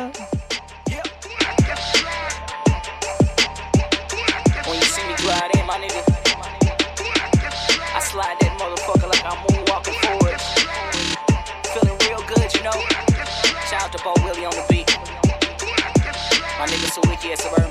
[16.63, 17.62] My nigga Sawiki at Suburban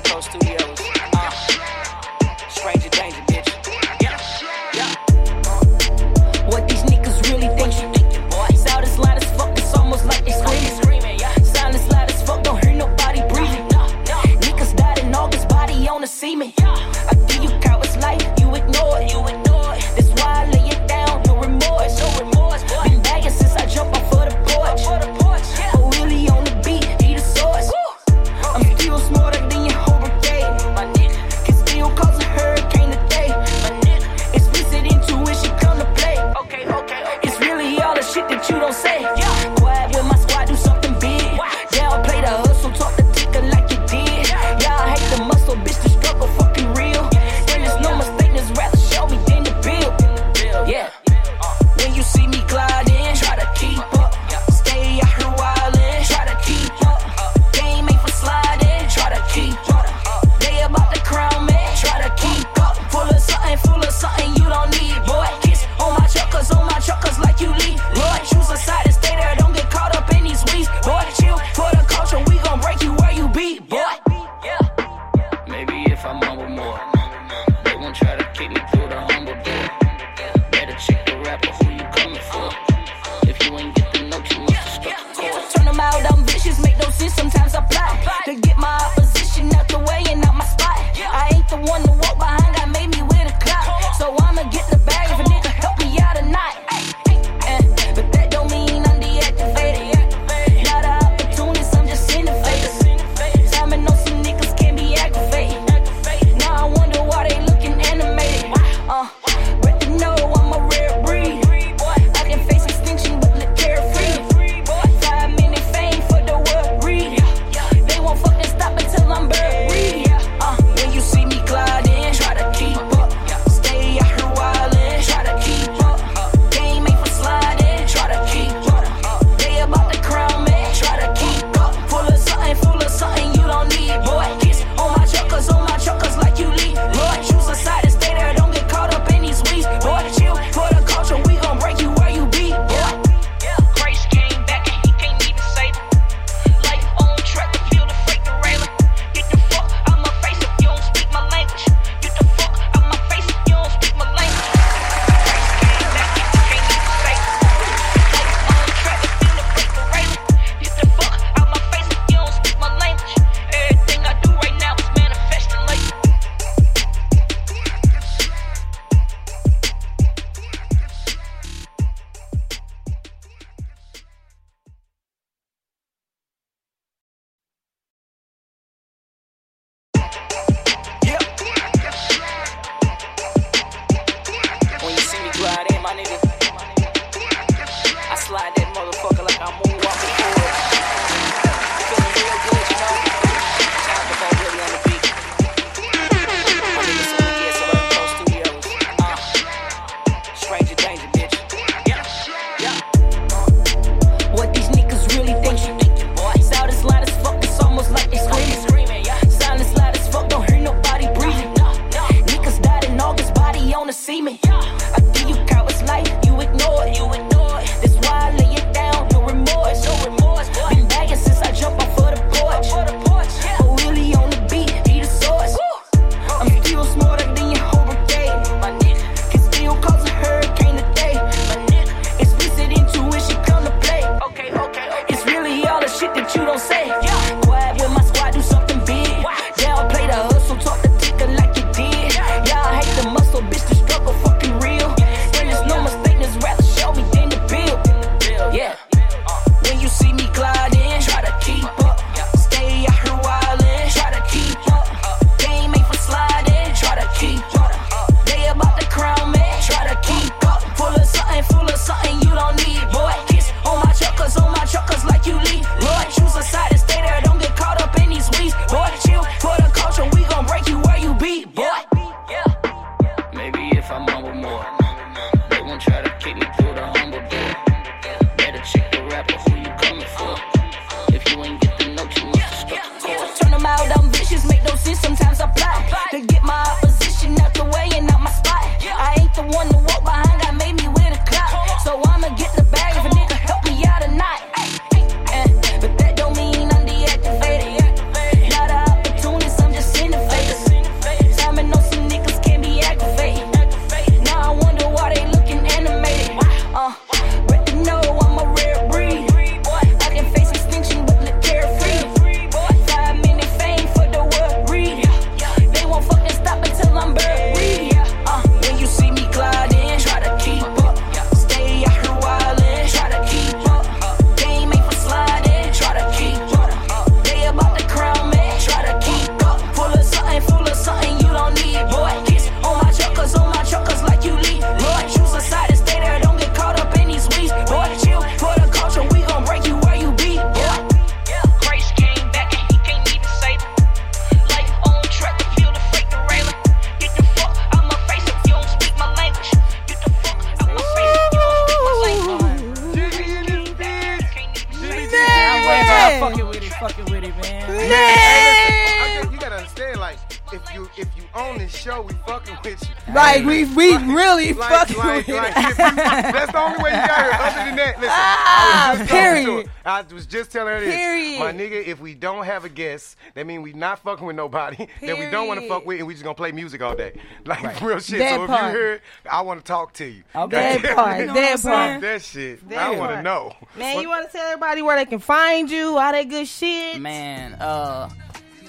[372.73, 375.47] we don't have a guest, that mean we not fucking with nobody that we don't
[375.47, 378.19] want to fuck with, and we just gonna play music all day, like real shit.
[378.19, 380.23] That so if you hear, it, I want to talk to you.
[380.35, 380.77] Okay.
[380.83, 382.01] That part, You know that what part.
[382.01, 382.69] That shit.
[382.69, 383.55] That I want to know.
[383.77, 386.47] Man, What- you want to tell everybody where they can find you, all that good
[386.47, 386.99] shit?
[386.99, 388.09] Man, uh,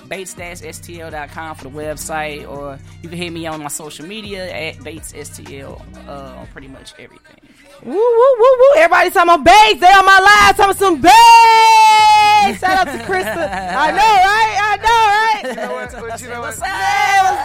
[0.08, 5.80] bates-stl.com for the website, or you can hit me on my social media at batesstl
[6.08, 7.36] uh, on pretty much everything.
[7.84, 8.72] Woo, woo, woo, woo.
[8.76, 9.78] Everybody talking about bass.
[9.78, 12.58] They on my live talking some bass.
[12.58, 13.44] Shout out to Krista.
[13.76, 14.56] I know, right?
[14.60, 15.42] I know, right?
[15.44, 15.92] You know what?
[15.92, 16.58] But you know what?
[16.58, 16.60] What's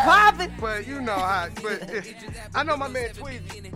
[0.05, 0.53] poppin'?
[0.59, 1.49] But you know how.
[1.61, 2.05] But
[2.55, 3.73] I know my man Tweezy.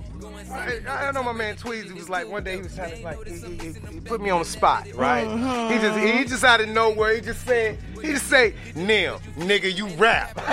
[0.51, 3.25] I, I know my man Tweezy was like one day he was trying to like
[3.27, 5.25] he, he, he- he put me on the spot, right?
[5.27, 5.71] Mhm.
[5.71, 9.73] He just he just out of nowhere he just said he just say Nim, nigga,
[9.73, 10.35] you rap.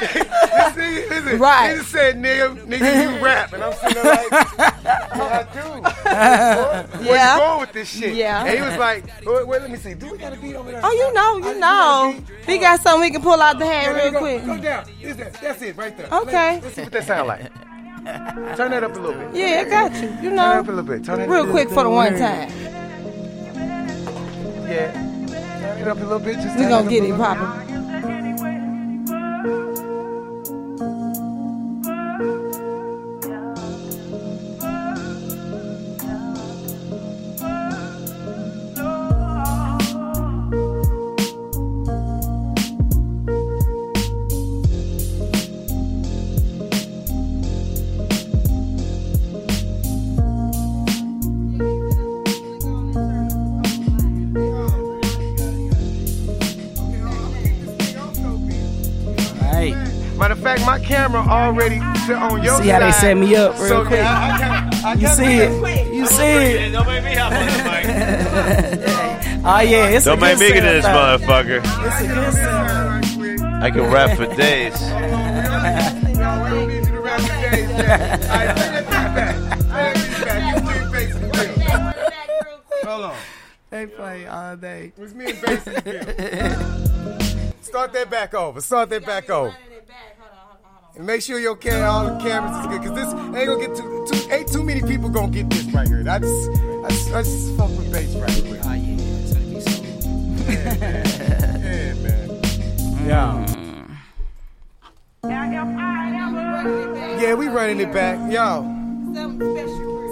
[0.00, 1.70] Nigga- listen, Right.
[1.72, 5.60] He just said nigga, nigga, you rap, and I'm sitting there like, yeah, I do.
[7.00, 7.34] Where Yeah.
[7.34, 8.14] you going with this shit?
[8.14, 8.44] Yeah.
[8.44, 9.94] And he was like, wait, wait, let me see.
[9.94, 10.80] Do we got a beat over there?
[10.82, 12.14] Oh, you know, you know.
[12.46, 14.18] We got something we can pull out the hat real go.
[14.18, 14.44] quick.
[14.44, 14.84] Go down.
[15.40, 16.08] That's it right there.
[16.12, 16.60] Okay.
[16.60, 17.52] Let's, let's what that sound like.
[18.56, 19.34] Turn that up a little bit.
[19.34, 20.08] Yeah, I got you.
[20.08, 20.42] You Turn it know.
[20.42, 21.04] up a little bit.
[21.04, 22.50] Turn it Real quick for the one time.
[24.68, 24.92] Yeah.
[24.92, 26.36] Turn it up a little bit.
[26.36, 27.59] Just We turn gonna get it poppin'.
[61.10, 64.00] Camera already on your See how they set me up real so, quick.
[64.00, 65.50] Yeah, I, I kinda, I You kinda see it.
[65.94, 66.72] You see it.
[66.72, 67.86] Don't make me hop on the mic.
[69.42, 70.90] Oh yeah, it's Don't a make good me get this though.
[70.90, 71.62] motherfucker.
[71.64, 73.62] It's a good setup.
[73.62, 74.74] I can rap for days.
[82.84, 83.16] Hold on.
[83.70, 84.92] They play all day.
[84.98, 87.52] It's me and Bass in the building.
[87.62, 88.60] Start that back over.
[88.60, 89.54] Start that back over.
[91.00, 93.74] And make sure your cam, all the cameras is good, cause this ain't gonna get
[93.74, 96.04] too, too ain't too many people gonna get this right here.
[96.06, 98.60] I just, I just, I just fuck with bass right quick.
[98.62, 99.70] Oh yeah, it's gonna be so.
[101.64, 102.28] Yeah, man.
[103.06, 103.46] Yeah.
[107.18, 108.62] Yeah, we running it back, yo.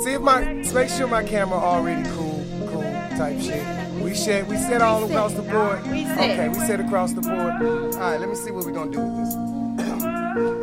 [0.01, 0.41] See if my,
[0.73, 2.81] make sure my camera already cool, cool
[3.19, 3.63] type shit.
[4.03, 5.81] We said, we said all across the board.
[5.81, 7.61] Okay, we said across the board.
[7.93, 9.35] All right, let me see what we gonna do with this.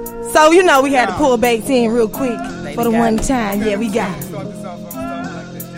[0.36, 2.38] So you know we had to pull Bates in real quick
[2.76, 3.64] for the one time.
[3.64, 4.24] Yeah, we got it.
[4.24, 5.72] Start this off, I'm starting like this,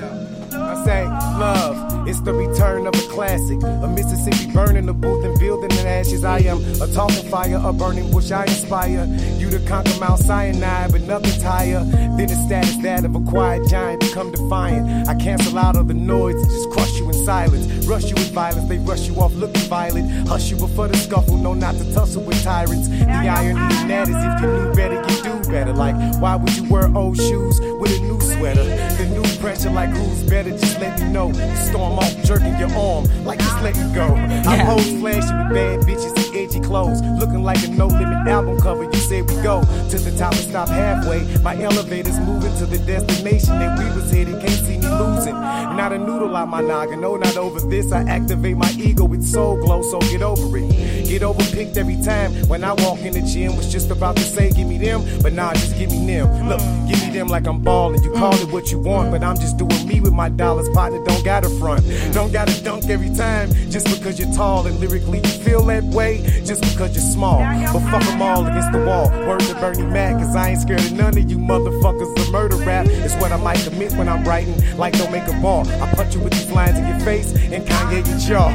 [0.52, 0.64] yo.
[0.64, 3.62] I say, love, it's the return of a classic.
[3.62, 6.24] A Mississippi burning the booth and building in ashes.
[6.24, 8.32] I am a talking fire, a burning bush.
[8.32, 9.06] I inspire
[9.38, 13.68] you to conquer Mount Sinai, but nothing's higher than the status that of a quiet
[13.68, 15.08] giant become defiant.
[15.08, 17.68] I cancel out all the noise and just crush you in silence.
[17.86, 20.28] Rush you with violence, they rush you off looking violent.
[20.28, 22.88] Hush you before the scuffle, know not to tussle with tyrants.
[22.88, 25.74] The irony in that is if you knew better, you do better.
[25.74, 28.64] Like, why would you wear old shoes with a new sweater?
[28.64, 31.32] The pressure like who's better, just let me know.
[31.56, 34.08] Storm off, jerking your arm, like just let me go.
[34.50, 38.60] I'm hoes flashing with bad bitches and edgy clothes, looking like a no limit album
[38.60, 38.84] cover.
[38.84, 41.24] You said we go to the top and stop halfway.
[41.42, 44.40] My elevator's moving to the destination that we was headed.
[44.40, 45.36] Can't see me losing.
[45.36, 47.02] Not a noodle out my noggin.
[47.02, 47.92] No, not over this.
[47.92, 51.08] I activate my ego with soul glow, so get over it.
[51.08, 53.56] Get overpicked every time when I walk in the gym.
[53.56, 56.50] Was just about to say, give me them, but nah, just give me them.
[56.50, 56.60] Look,
[56.90, 58.04] give me them like I'm balling.
[58.04, 60.70] You call it what you want, but I'm just doing me with my dollars.
[60.70, 61.84] Partner, don't got a front.
[62.14, 66.22] Don't gotta dunk every time just because you're tall and lyrically you feel that way
[66.46, 67.40] just because you're small.
[67.74, 69.10] But fuck them all against the wall.
[69.28, 72.16] Word to Bernie Mac, cause I ain't scared of none of you motherfuckers.
[72.16, 75.42] The murder rap is what I might commit when I'm writing, like don't make a
[75.42, 75.68] ball.
[75.68, 78.48] I punch you with these lines in your face and Kanye your jaw.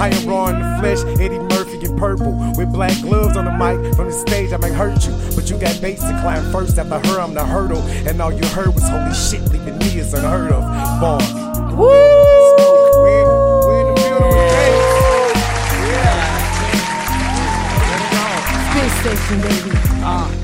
[0.00, 1.69] I am raw in the flesh, Eddie Murphy in
[2.00, 2.32] purple.
[2.56, 5.12] With black gloves on the mic from the stage, I might hurt you.
[5.36, 7.82] But you got base to climb first after her, I'm the hurdle.
[8.08, 10.62] And all you heard was holy shit, leaving me is unheard of.
[11.00, 11.32] Bars.
[11.76, 12.30] Woo!
[18.70, 19.76] Spin station, baby.
[20.02, 20.39] Uh, uh, uh.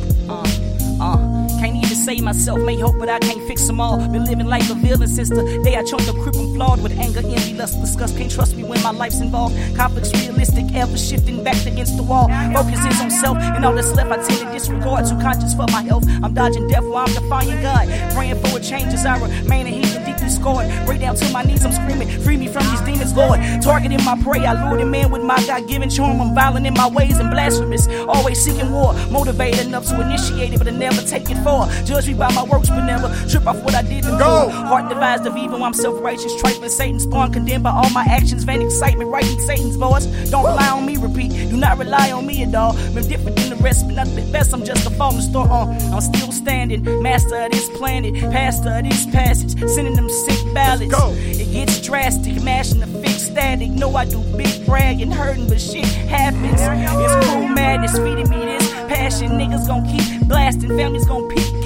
[2.07, 3.99] Save myself, may hope, but I can't fix them all.
[3.99, 7.19] Been living like a villain since the day I choked up, crippled, flawed with anger,
[7.19, 8.17] envy, lust, disgust.
[8.17, 9.57] Can't trust me when my life's involved.
[9.75, 12.29] Conflicts realistic, ever shifting back against the wall.
[12.55, 15.07] Focus is on self, and all that's left I tend to disregard.
[15.07, 16.05] Too conscious for my health.
[16.23, 17.89] I'm dodging death while I'm defying God.
[18.15, 20.71] Praying for a change as I remain a heathen, deeply scarred.
[20.87, 23.41] Break down to my knees, I'm screaming, free me from these demons, Lord.
[23.63, 26.21] Targeting my prey, I lure the man with my God given charm.
[26.21, 27.89] I'm violent in my ways and blasphemous.
[28.07, 31.69] Always seeking war, motivated enough to initiate it, but I never take it far.
[31.97, 34.51] Judge me by my works, but never trip off what I did to Go.
[34.51, 38.45] Heart devised of evil, I'm self righteous, trifling Satan's spawn, condemned by all my actions,
[38.45, 40.05] vain excitement, writing Satan's voice.
[40.31, 42.77] Don't rely on me, repeat, do not rely on me at all.
[42.77, 45.49] I'm different than the rest, but nothing at best, I'm just a falling star.
[45.51, 50.53] Uh, I'm still standing, master of this planet, pastor of this passage, sending them sick
[50.53, 50.93] ballads.
[50.93, 53.71] It gets drastic, mashing the fix static.
[53.71, 56.61] No, I do big bragging, hurting, but shit happens.
[56.61, 59.31] It's cool madness, feeding me this passion.
[59.31, 61.66] Niggas gon' keep blasting, families gon' pick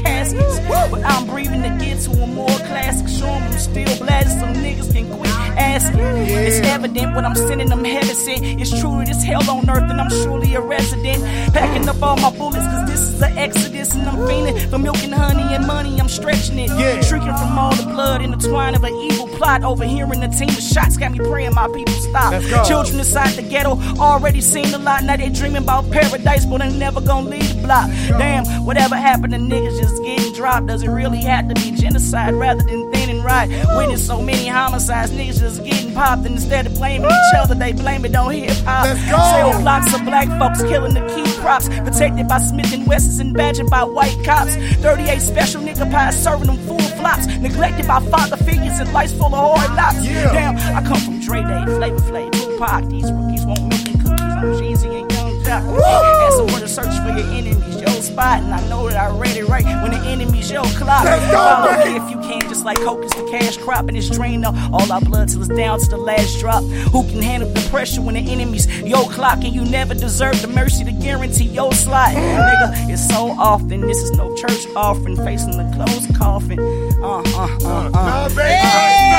[0.91, 3.09] But I'm breathing to get to a more classic.
[3.09, 6.01] Show I'm still blasting, so niggas can quit asking.
[6.01, 8.45] It's evident when I'm sending them heaven sent.
[8.45, 11.23] It's true that it's hell on earth, and I'm surely a resident.
[11.55, 15.03] Packing up all my bullets, cause this is an exodus, and I'm fiending for milk
[15.03, 16.01] and honey and money.
[16.01, 16.71] I'm stretching it,
[17.05, 19.65] shrieking from all the blood in the twine of an evil plot.
[19.65, 22.33] over here Overhearing the team of shots got me praying my people stop.
[22.67, 25.05] Children inside the ghetto already seen a lot.
[25.05, 27.89] Now they dreaming about paradise, but they never gonna leave the block.
[28.09, 30.67] Damn, whatever happened to niggas just getting dropped?
[30.67, 33.49] Does it really have to be genocide rather than thinning right?
[33.77, 36.27] Winning so many homicides, niggas just getting popped.
[36.27, 38.87] And instead of blaming each other, they blame it on hip hop.
[38.97, 41.69] Sell blocks of black folks killing the key props.
[41.69, 44.55] Protected by Smith and Wessons and badgered by white cops.
[44.83, 47.27] 38 special nigga pies serving them full flops.
[47.39, 50.05] Neglected by father figures and life's full of hard knocks.
[50.05, 50.33] Yeah.
[50.33, 52.89] Damn, I come from Dre Day, Flavor Flav, Tupac.
[52.89, 54.21] These rookies milk and cookies.
[54.21, 55.63] I'm Jeezy and Young Joc.
[55.67, 58.43] And so where to search for your enemies, your spot.
[58.43, 61.05] And I know that I read it right when the enemy's your clock.
[61.05, 63.89] Follow me if you can, just like hope is the cash crop.
[63.89, 66.63] And it's drained up all our blood till it's down to the last drop.
[66.65, 69.45] Who can handle the pressure when the enemy's your clock?
[69.45, 72.15] And you never deserve the mercy to guarantee your slot.
[72.15, 73.81] Nigga, it's so often.
[73.83, 76.59] This is no church offering, facing the closed coffin.
[77.03, 78.29] Uh, uh, uh, uh.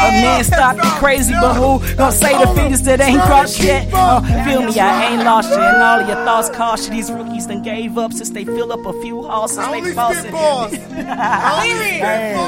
[0.01, 3.89] A man stopped crazy, but who gonna say the fetus that ain't crossed yet?
[3.93, 5.59] Uh, feel me, I ain't lost yet.
[5.59, 6.93] And all of your thoughts caution.
[6.93, 9.57] These rookies done gave up since they fill up a few houses.
[9.57, 10.31] They flossing.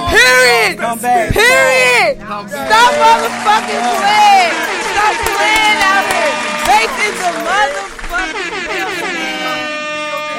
[0.10, 0.78] Period.
[0.78, 1.34] Come back.
[1.34, 2.18] Period.
[2.18, 4.54] Stop motherfucking playing.
[4.94, 6.34] Stop playing out here.
[6.68, 9.18] Faith is a motherfucking building.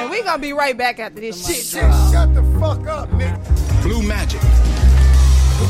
[0.01, 1.65] And we gonna be right back after this shit.
[1.65, 3.39] Shut the fuck up, nigga.
[3.83, 4.41] Blue Magic.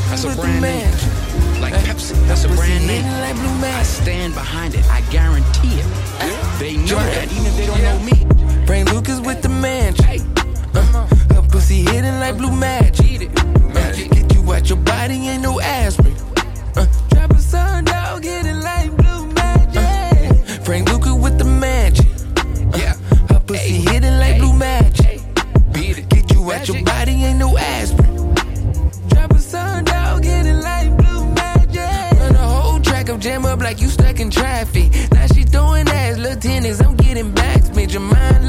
[0.09, 0.91] That's a brand name.
[1.61, 3.05] Like Pepsi, that's a brand name.
[3.05, 4.83] I stand behind it.
[4.89, 5.85] I guarantee it.
[6.59, 8.34] They know that even if they don't know me.
[8.65, 10.21] Bring Lucas with the mansion.
[10.73, 13.29] Uh, her pussy hidden like blue magic.
[13.39, 16.15] Uh, get you out your body, ain't no aspirin.
[16.75, 20.63] Uh, drop a sundown, get it like blue magic.
[20.65, 22.07] Bring Luca with the mansion.
[22.75, 22.95] Yeah,
[23.29, 25.21] her pussy hidden like blue magic.
[25.73, 28.33] Get you out your body, ain't no aspirin.
[29.09, 32.19] Drop a sundown, get it like blue magic.
[32.19, 34.91] Run a whole track of jam up like you stuck in traffic.
[35.11, 37.91] Now she throwing ass, little tennis, I'm getting backspin.
[37.91, 38.44] Your mind,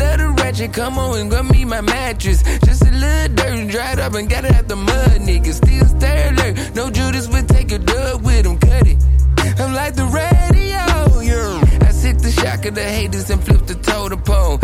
[0.64, 2.42] come on and grab me my mattress.
[2.64, 5.52] Just a little dirt, dried up and got it out the mud, nigga.
[5.52, 8.96] Still stay alert, no Judas would take a dub with him, cut it.
[9.61, 11.86] I'm like the radio, yeah.
[11.86, 14.59] I sit the shock of the haters and flip the toe to pole.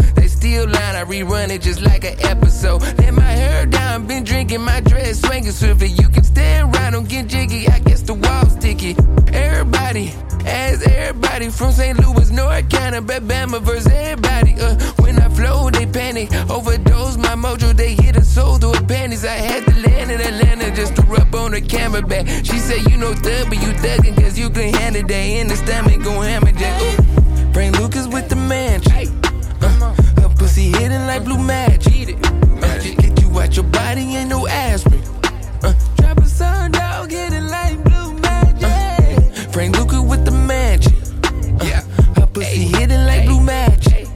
[0.53, 2.83] They line, I rerun it just like an episode.
[2.83, 5.89] Let my hair down, been drinking my dress, swinging swiftly.
[5.89, 7.69] You can stand around, don't get jiggy.
[7.69, 8.95] I guess the wall's sticky.
[9.33, 10.13] Everybody,
[10.45, 11.99] ask everybody from St.
[11.99, 14.55] Louis, North Carolina, Bama versus everybody.
[14.61, 16.31] Uh, when I flow, they panic.
[16.51, 19.25] Overdose my mojo, they hit a soul through her panties.
[19.25, 22.27] I had to land in Atlanta just to rub on her camera back.
[22.45, 25.13] She said, You know, thug, but you thuggin' cause you can handle that.
[25.13, 26.83] In the stomach, gon' hammer jack.
[26.83, 27.23] Ooh.
[27.53, 28.93] Bring Lucas with the mansion.
[28.93, 29.12] Her
[30.53, 32.17] pussy hidden like blue magic.
[32.27, 35.01] Uh, get you out your body, ain't no aspirin.
[35.63, 38.65] Uh, drop a sun dog, get it like blue magic.
[38.65, 40.93] Uh, Frank Luca with the mansion.
[41.63, 41.81] Yeah,
[42.17, 44.07] her pussy hidden like blue magic.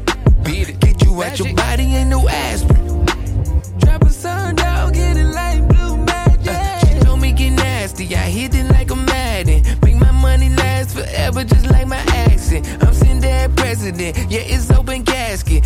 [0.45, 3.07] Beat it, get you out your body, ain't no aspirin.
[3.79, 6.49] Drop a sun dog, get it like blue magic.
[6.49, 9.63] Uh, she told me get nasty, I hit it like a Madden.
[9.83, 12.67] Make my money last forever, just like my accent.
[12.83, 15.65] I'm sitting there president, yeah, it's open casket.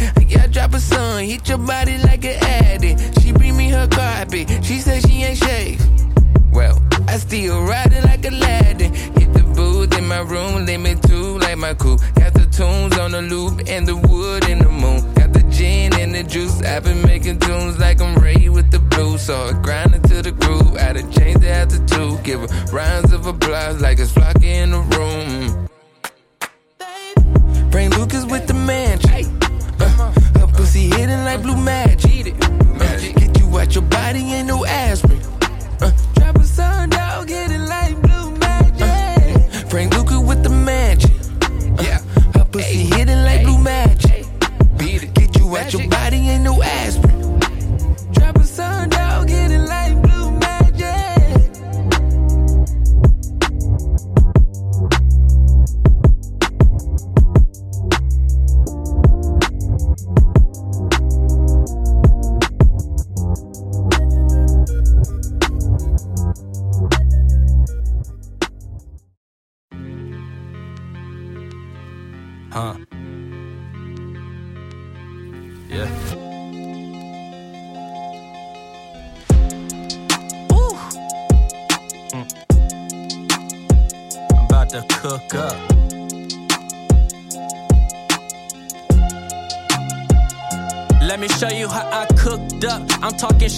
[0.71, 3.21] Drop a sun, hit your body like an addict.
[3.21, 5.83] She bring me her carpet, she said she ain't shaved.
[6.53, 8.95] Well, I still ride it like Aladdin.
[8.95, 12.01] Hit the booth in my room, limit two like my coupe.
[12.15, 15.13] Got the tunes on the loop and the wood in the moon.
[15.15, 16.63] Got the gin and the juice.
[16.63, 19.23] I've been making tunes like I'm Ray with the blues.
[19.23, 20.77] So I grind it to the groove.
[20.77, 22.23] I done changed the altitude.
[22.23, 24.30] Give her rounds of applause like it's flocking
[45.73, 47.00] your body, ain't no aspirin.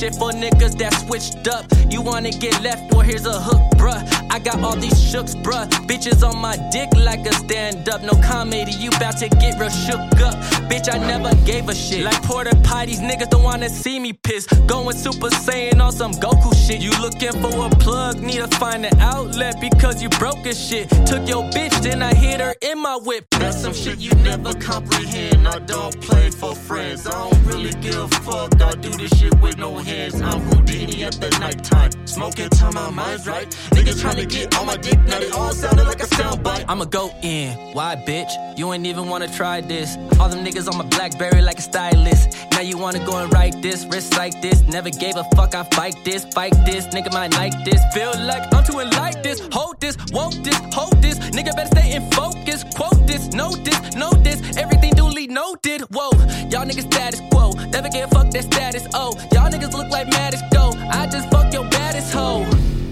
[0.02, 1.64] Shit for niggas that switched up.
[1.88, 2.92] You wanna get left?
[2.92, 4.00] Well, here's a hook, bruh.
[4.30, 5.66] I got all these shooks, bruh.
[5.88, 8.02] Bitches on my dick like a stand up.
[8.02, 10.34] No comedy, you bout to get real shook up.
[10.70, 12.04] Bitch, I never gave a shit.
[12.04, 14.46] Like Porter Pie, these niggas don't wanna see me piss.
[14.66, 16.80] Going Super Saiyan on some Goku shit.
[16.80, 20.88] You looking for a plug, need to find an outlet because you broke as shit.
[21.04, 23.26] Took your bitch, then I hit her in my whip.
[23.32, 25.48] That's some shit you never comprehend.
[25.48, 27.06] I don't play for friends.
[27.06, 28.60] I don't really give a fuck.
[28.62, 30.20] I do this shit with no hands.
[30.22, 31.90] I'm Houdini at the nighttime.
[32.06, 33.48] Smoking till my mind's right.
[33.72, 34.98] Niggas trying to get on my dick.
[35.06, 36.64] Now they all sounding like a soundbite.
[36.68, 37.56] I'ma go in.
[37.74, 38.30] Why, bitch?
[38.58, 39.96] You ain't even wanna try this.
[40.20, 42.36] All them niggas on my Blackberry like a stylist.
[42.52, 44.60] Now you wanna go and write this, wrist like this.
[44.62, 45.54] Never gave a fuck.
[45.54, 46.86] I fight this, fight this.
[46.86, 47.80] Nigga might like this.
[47.94, 49.40] Feel like I'm too like this.
[49.52, 51.18] Hold this, won't this, hold this.
[51.30, 52.64] Nigga better stay in focus.
[52.74, 54.38] Quote this, know this, know this.
[54.56, 55.82] Everything duly noted.
[55.90, 56.10] Whoa,
[56.50, 57.52] y'all niggas status quo.
[57.70, 58.86] Never give a fuck that status.
[58.92, 60.72] Oh, y'all niggas look like maddest go.
[60.90, 62.46] I just fuck your baddest hoe.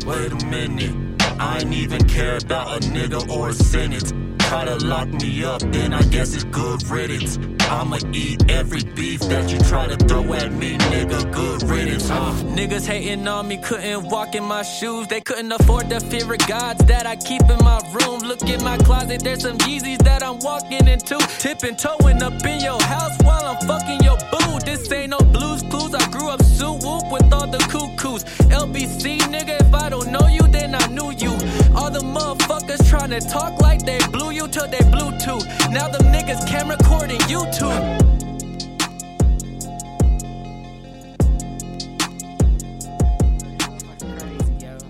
[0.07, 1.22] Wait a minute.
[1.38, 4.12] I ain't even care about a nigga or a sentence.
[4.51, 7.38] Try to lock me up, then I guess it's good riddance.
[7.70, 11.32] I'ma eat every beef that you try to throw at me, nigga.
[11.32, 12.32] Good riddance, huh?
[12.59, 15.07] Niggas hating on me, couldn't walk in my shoes.
[15.07, 18.22] They couldn't afford the fear of gods that I keep in my room.
[18.22, 21.18] Look in my closet, there's some Yeezys that I'm walking into.
[21.38, 24.59] Tipping, toeing up in your house while I'm fucking your boo.
[24.64, 25.94] This ain't no blues clues.
[25.94, 28.24] I grew up suit whoop with all the cuckoos.
[28.51, 31.38] LBC, nigga, if I don't know you, then I knew you.
[31.74, 35.46] All the motherfuckers trying to talk like they blew you till they Bluetooth.
[35.70, 38.00] Now them niggas camera recording YouTube.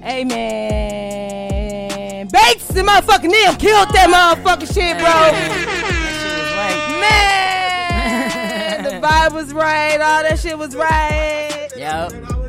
[0.03, 0.69] Hey man,
[2.29, 5.33] Bates the motherfucking Neil killed that motherfucking shit, bro.
[7.01, 11.69] Man, the vibe was right, all that shit was right.
[11.77, 12.40] Yep.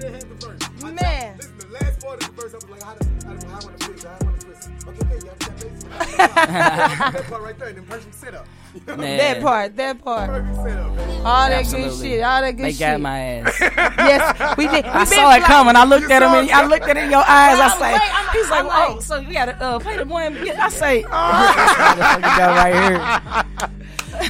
[6.18, 8.46] That part right there, the perfect setup.
[8.86, 10.30] That part, that part.
[10.30, 12.80] All that good shit, all that good They shit.
[12.80, 13.58] got my ass.
[13.60, 14.86] yes, we did.
[14.86, 15.76] We I been saw it coming.
[15.76, 17.60] I looked at him and I looked at it in your eyes.
[17.60, 19.98] I I'm say, like, I'm- he's like, I'm like- oh, so we gotta uh, play
[19.98, 20.38] the one.
[20.38, 21.54] I say, oh,
[21.98, 23.68] this motherfucker right here.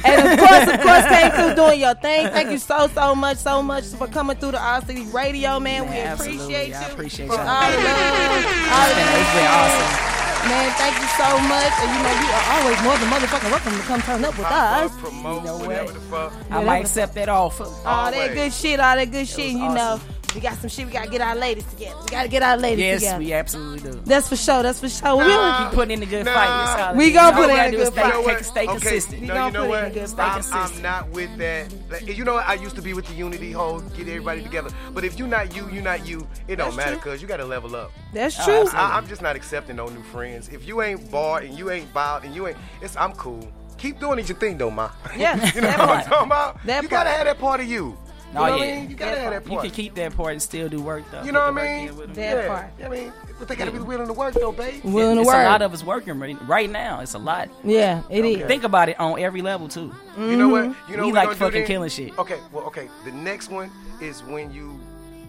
[0.04, 2.26] And of course, of course, came through doing your thing.
[2.28, 5.88] Thank you so, so much, so much for coming through the All City Radio, man.
[5.88, 6.38] we absolutely.
[6.54, 6.92] appreciate I you.
[6.92, 7.48] appreciate for y'all.
[7.48, 8.44] all the love.
[8.72, 10.21] All the It's been awesome.
[10.48, 11.72] Man, thank you so much.
[11.82, 14.46] And you know, you are always more than motherfucking welcome to come turn up with
[14.46, 14.90] us.
[15.00, 16.32] Promote, whatever the fuck.
[16.50, 17.64] I might accept that offer.
[17.86, 19.52] All that good shit, all that good shit.
[19.52, 20.00] You know,
[20.34, 20.86] we got some shit.
[20.86, 21.96] We gotta get our ladies together.
[22.02, 23.22] We gotta get our ladies Yes, together.
[23.22, 24.00] Yes, we absolutely do.
[24.04, 24.62] That's for sure.
[24.62, 25.16] That's for sure.
[25.16, 26.46] We Keep putting in the good fight.
[26.76, 27.46] That's We gonna is.
[27.46, 28.44] put in we a good stay, fight.
[28.44, 29.22] stay okay, consistent.
[29.22, 29.92] No, you know what?
[30.08, 30.42] Stay I'm.
[30.52, 31.72] I'm not with that.
[31.90, 32.48] Like, You know what?
[32.48, 34.70] I used to be with the unity whole, get everybody together.
[34.92, 36.26] But if you're not you, you're not you.
[36.48, 37.90] It don't That's matter because you got to level up.
[38.12, 38.68] That's I- true.
[38.72, 40.48] I, am just not accepting no new friends.
[40.48, 43.46] If you ain't barred and you ain't bowed and you ain't, it's I'm cool.
[43.78, 44.90] Keep doing your thing though, ma.
[45.16, 46.06] Yeah, you know that what I'm part.
[46.06, 46.66] talking about?
[46.66, 47.98] That you gotta have that part of you.
[48.32, 48.90] You Oh know what yeah, I mean?
[48.90, 49.64] You gotta have that part.
[49.64, 51.22] You can keep that part and still do work though.
[51.22, 51.88] You know what I mean?
[51.88, 52.14] in with 'em.
[52.14, 52.48] That yeah.
[52.48, 52.70] part.
[52.82, 54.82] I mean, but they gotta be willing to work though, babe.
[54.84, 55.36] Willing to it's work.
[55.36, 57.00] a lot of us working right, right now.
[57.00, 57.50] It's a lot.
[57.62, 58.46] Yeah, it is.
[58.46, 59.94] Think about it on every level too.
[60.16, 60.64] You know what?
[60.64, 60.90] Mm-hmm.
[60.90, 62.18] You know we what like gonna do fucking killing shit.
[62.18, 62.88] Okay, well, okay.
[63.04, 63.70] The next one
[64.00, 64.80] is when you,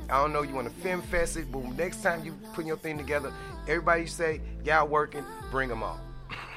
[0.10, 2.78] I don't know, you want to film fest it, but next time you put your
[2.78, 3.34] thing together,
[3.68, 6.00] everybody say y'all working, bring them all.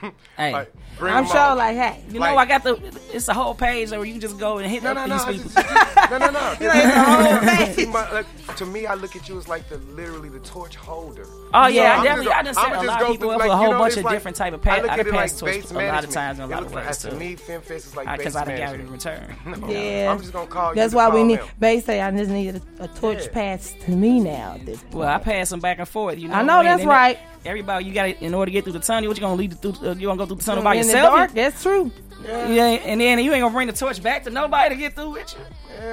[0.37, 2.79] Hey, Like, I'm sure, like, hey, You know, I got the.
[3.13, 5.25] It's a whole page where you can just go and hit No, up no, no,
[5.33, 5.63] these people.
[5.63, 6.55] just- no, no, no.
[6.61, 9.79] You like whole See, my- like, to me, I look at you as like the
[9.79, 11.27] literally the torch holder.
[11.55, 12.25] Oh yeah, I'm I definitely.
[12.27, 13.73] just- I done set a lot of people through, up like, with a you whole
[13.73, 14.83] know, bunch of like- different type of I path.
[14.83, 16.47] look I at done it like passed torch base a lot of times in a
[16.49, 18.57] lot of looks like- ways To me, film fest is like Because base I done
[18.57, 18.87] got it management.
[18.89, 19.61] in return.
[19.61, 20.13] No, Yeah.
[20.13, 20.75] I'm just gonna call you.
[20.77, 21.39] That's to why we need.
[21.39, 21.49] them.
[21.59, 24.55] Bay say I just needed a, a torch passed to me now.
[24.55, 24.95] At this point.
[24.97, 26.19] Well, I pass them back and forth.
[26.19, 27.19] You know, I know that's right.
[27.45, 29.09] Everybody, you got to in order to get through the tunnel.
[29.09, 29.75] What you gonna lead through?
[29.83, 31.13] Uh, you gonna go through the tunnel by in yourself?
[31.13, 31.33] the dark.
[31.33, 31.93] That's true.
[32.25, 35.11] Yeah, and then you ain't gonna bring the torch back to nobody to get through
[35.11, 35.45] with you.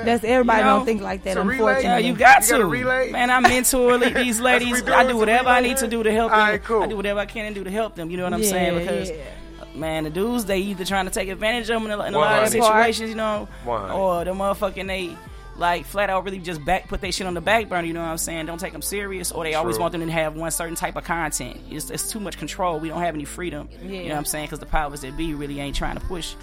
[0.06, 1.32] That's everybody You know, don't think like that.
[1.38, 1.56] it's relay.
[1.58, 3.12] Unfortunately, Yeah, you got You gotta relay?
[3.12, 4.82] Man, I mentor these ladies.
[4.84, 6.40] we I do some whatever I need to do to help them.
[6.40, 6.84] All right, cool.
[6.84, 8.10] I do whatever I can and do to help them.
[8.10, 8.80] You know what I'm Yeah, saying?
[8.80, 9.16] Because yeah.
[9.62, 12.14] Uh, man, the dudes they either trying to take advantage of them in a, in
[12.14, 13.94] a lot of situations, you know, One hundred.
[13.94, 15.16] or the motherfucking they
[15.58, 17.86] like flat out really just back put their shit on the back burner.
[17.88, 18.46] You know what I'm saying?
[18.48, 21.04] Don't take them serious, or they always want them to have one certain type of
[21.04, 21.60] content.
[21.70, 22.80] It's, it's too much control.
[22.80, 23.70] We don't have any freedom.
[23.82, 24.46] You know what I'm saying?
[24.46, 26.36] Because the powers that be really ain't trying to push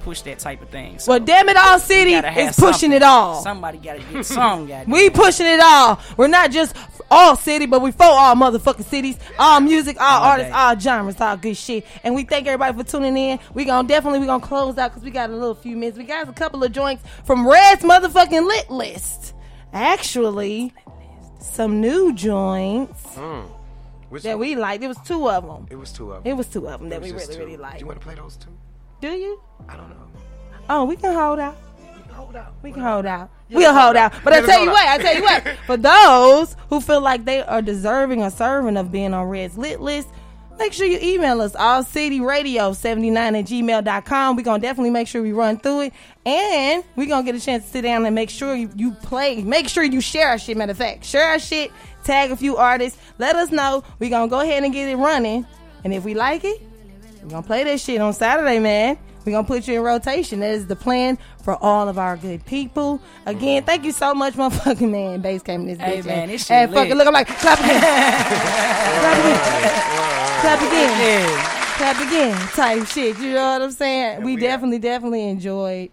[0.00, 0.98] push that type of thing.
[1.00, 2.22] So Well, damn it, all city is
[2.56, 2.92] pushing something.
[2.92, 3.42] it all.
[3.42, 4.68] Somebody got to get some.
[4.86, 6.00] We pushing it all.
[6.16, 6.76] We're not just
[7.10, 10.58] all city, but we for all motherfucking cities, all music, all, All artists, day.
[10.58, 11.86] all genres, all good shit.
[12.04, 13.38] And we thank everybody for tuning in.
[13.54, 15.98] We gonna definitely we gonna close out because we got a little few minutes.
[15.98, 19.34] We got a couple of joints from Red's motherfucking lit list.
[19.72, 20.72] Actually,
[21.40, 23.44] some new joints mm.
[24.08, 24.82] Which that we liked.
[24.82, 25.66] It was two of them.
[25.70, 26.32] It was two of them.
[26.32, 27.38] It was two of them that we really two.
[27.38, 27.76] really liked.
[27.78, 28.50] Do you want to play those two?
[29.00, 29.40] Do you?
[29.68, 30.08] I don't know.
[30.70, 31.56] Oh, we can hold out.
[32.18, 32.52] Hold out.
[32.62, 33.30] We can hold out.
[33.48, 34.12] Yeah, we'll hold out.
[34.24, 34.88] But I tell you what.
[34.88, 35.46] I tell you what.
[35.66, 39.80] For those who feel like they are deserving or serving of being on Red's Lit
[39.80, 40.08] List,
[40.58, 44.36] make sure you email us allcityradio79 at gmail.com.
[44.36, 45.92] We're going to definitely make sure we run through it.
[46.26, 48.90] And we're going to get a chance to sit down and make sure you, you
[48.90, 49.40] play.
[49.40, 51.04] Make sure you share our shit, matter of fact.
[51.04, 51.70] Share our shit.
[52.02, 52.98] Tag a few artists.
[53.18, 53.84] Let us know.
[54.00, 55.46] We're going to go ahead and get it running.
[55.84, 56.60] And if we like it,
[57.22, 58.98] we're gonna play that shit on Saturday, man.
[59.24, 60.40] We're gonna put you in rotation.
[60.40, 61.18] That is the plan
[61.48, 63.00] for all of our good people.
[63.24, 65.22] Again, thank you so much, motherfucking man.
[65.22, 66.04] Bass came in this Hey, bitch.
[66.04, 67.80] man, and- this shit and fucking look, I'm like, clap again.
[70.42, 70.60] clap again.
[70.60, 71.38] clap again.
[71.78, 72.36] Clap again.
[72.48, 73.18] Type shit.
[73.18, 74.24] You know what I'm saying?
[74.24, 75.90] we, definitely, definitely enjoyed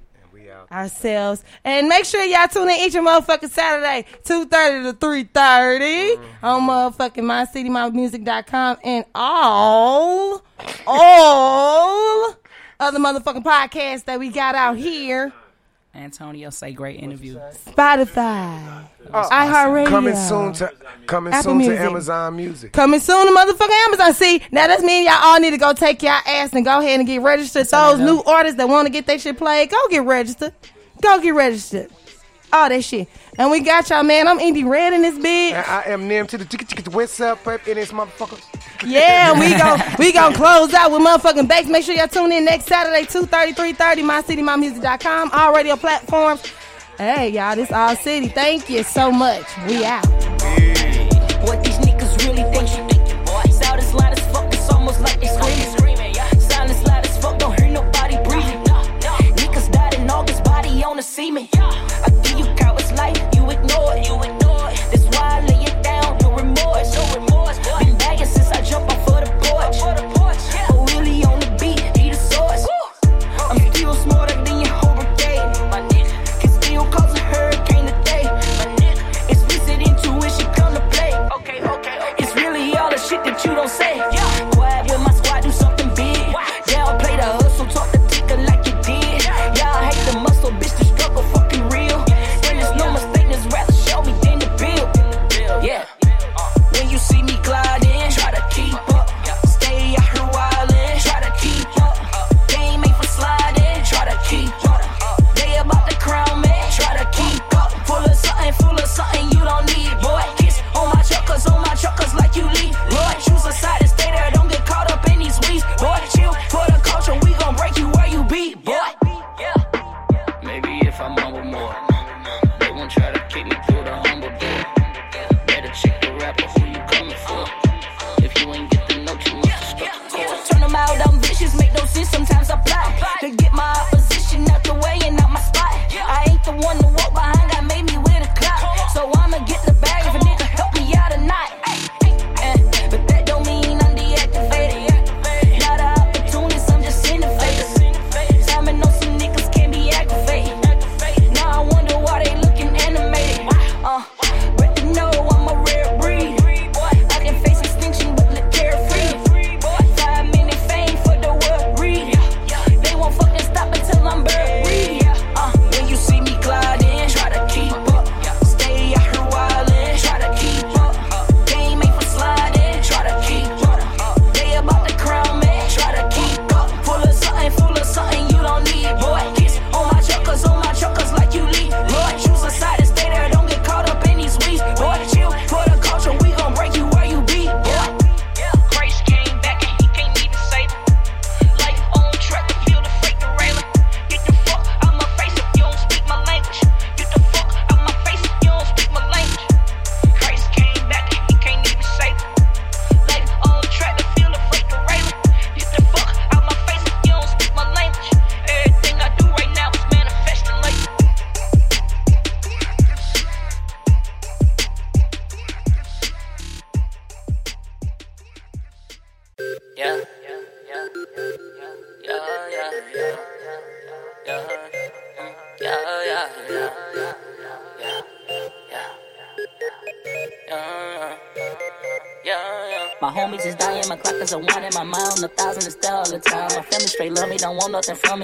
[0.69, 1.41] ourselves.
[1.63, 7.23] And make sure y'all tune in each and motherfucking Saturday, 2.30 to 3.30 on motherfucking
[7.23, 10.43] mycitymymusic.com and all,
[10.85, 12.35] all
[12.81, 15.31] other motherfucking podcasts that we got out here.
[15.95, 17.39] Antonio say great interview.
[17.65, 19.87] Spotify, oh, iHeartRadio.
[19.87, 20.71] Coming soon to
[21.07, 21.77] coming Apple soon Music.
[21.77, 22.73] to Amazon Music.
[22.73, 24.13] Coming soon to motherfucking Amazon.
[24.13, 26.99] See, now that's mean y'all all need to go take y'all ass and go ahead
[26.99, 27.67] and get registered.
[27.67, 30.53] Those new artists that want to get their shit played, go get registered.
[31.01, 31.89] Go get registered.
[32.53, 33.07] All that shit.
[33.37, 34.27] And we got y'all, man.
[34.27, 35.51] I'm Indie Red in this bitch.
[35.51, 38.41] And I am Nim to the ticket ticket what's up up in this motherfucker.
[38.85, 41.67] Yeah, we gon' we gon' close out with motherfucking bass.
[41.67, 46.43] Make sure y'all tune in next Saturday, 2.30, 3.30, mycitymymusic.com, all radio platforms.
[46.97, 48.29] Hey, y'all, this All City.
[48.29, 49.45] Thank you so much.
[49.67, 50.05] We out.
[51.45, 52.84] What these niggas really think?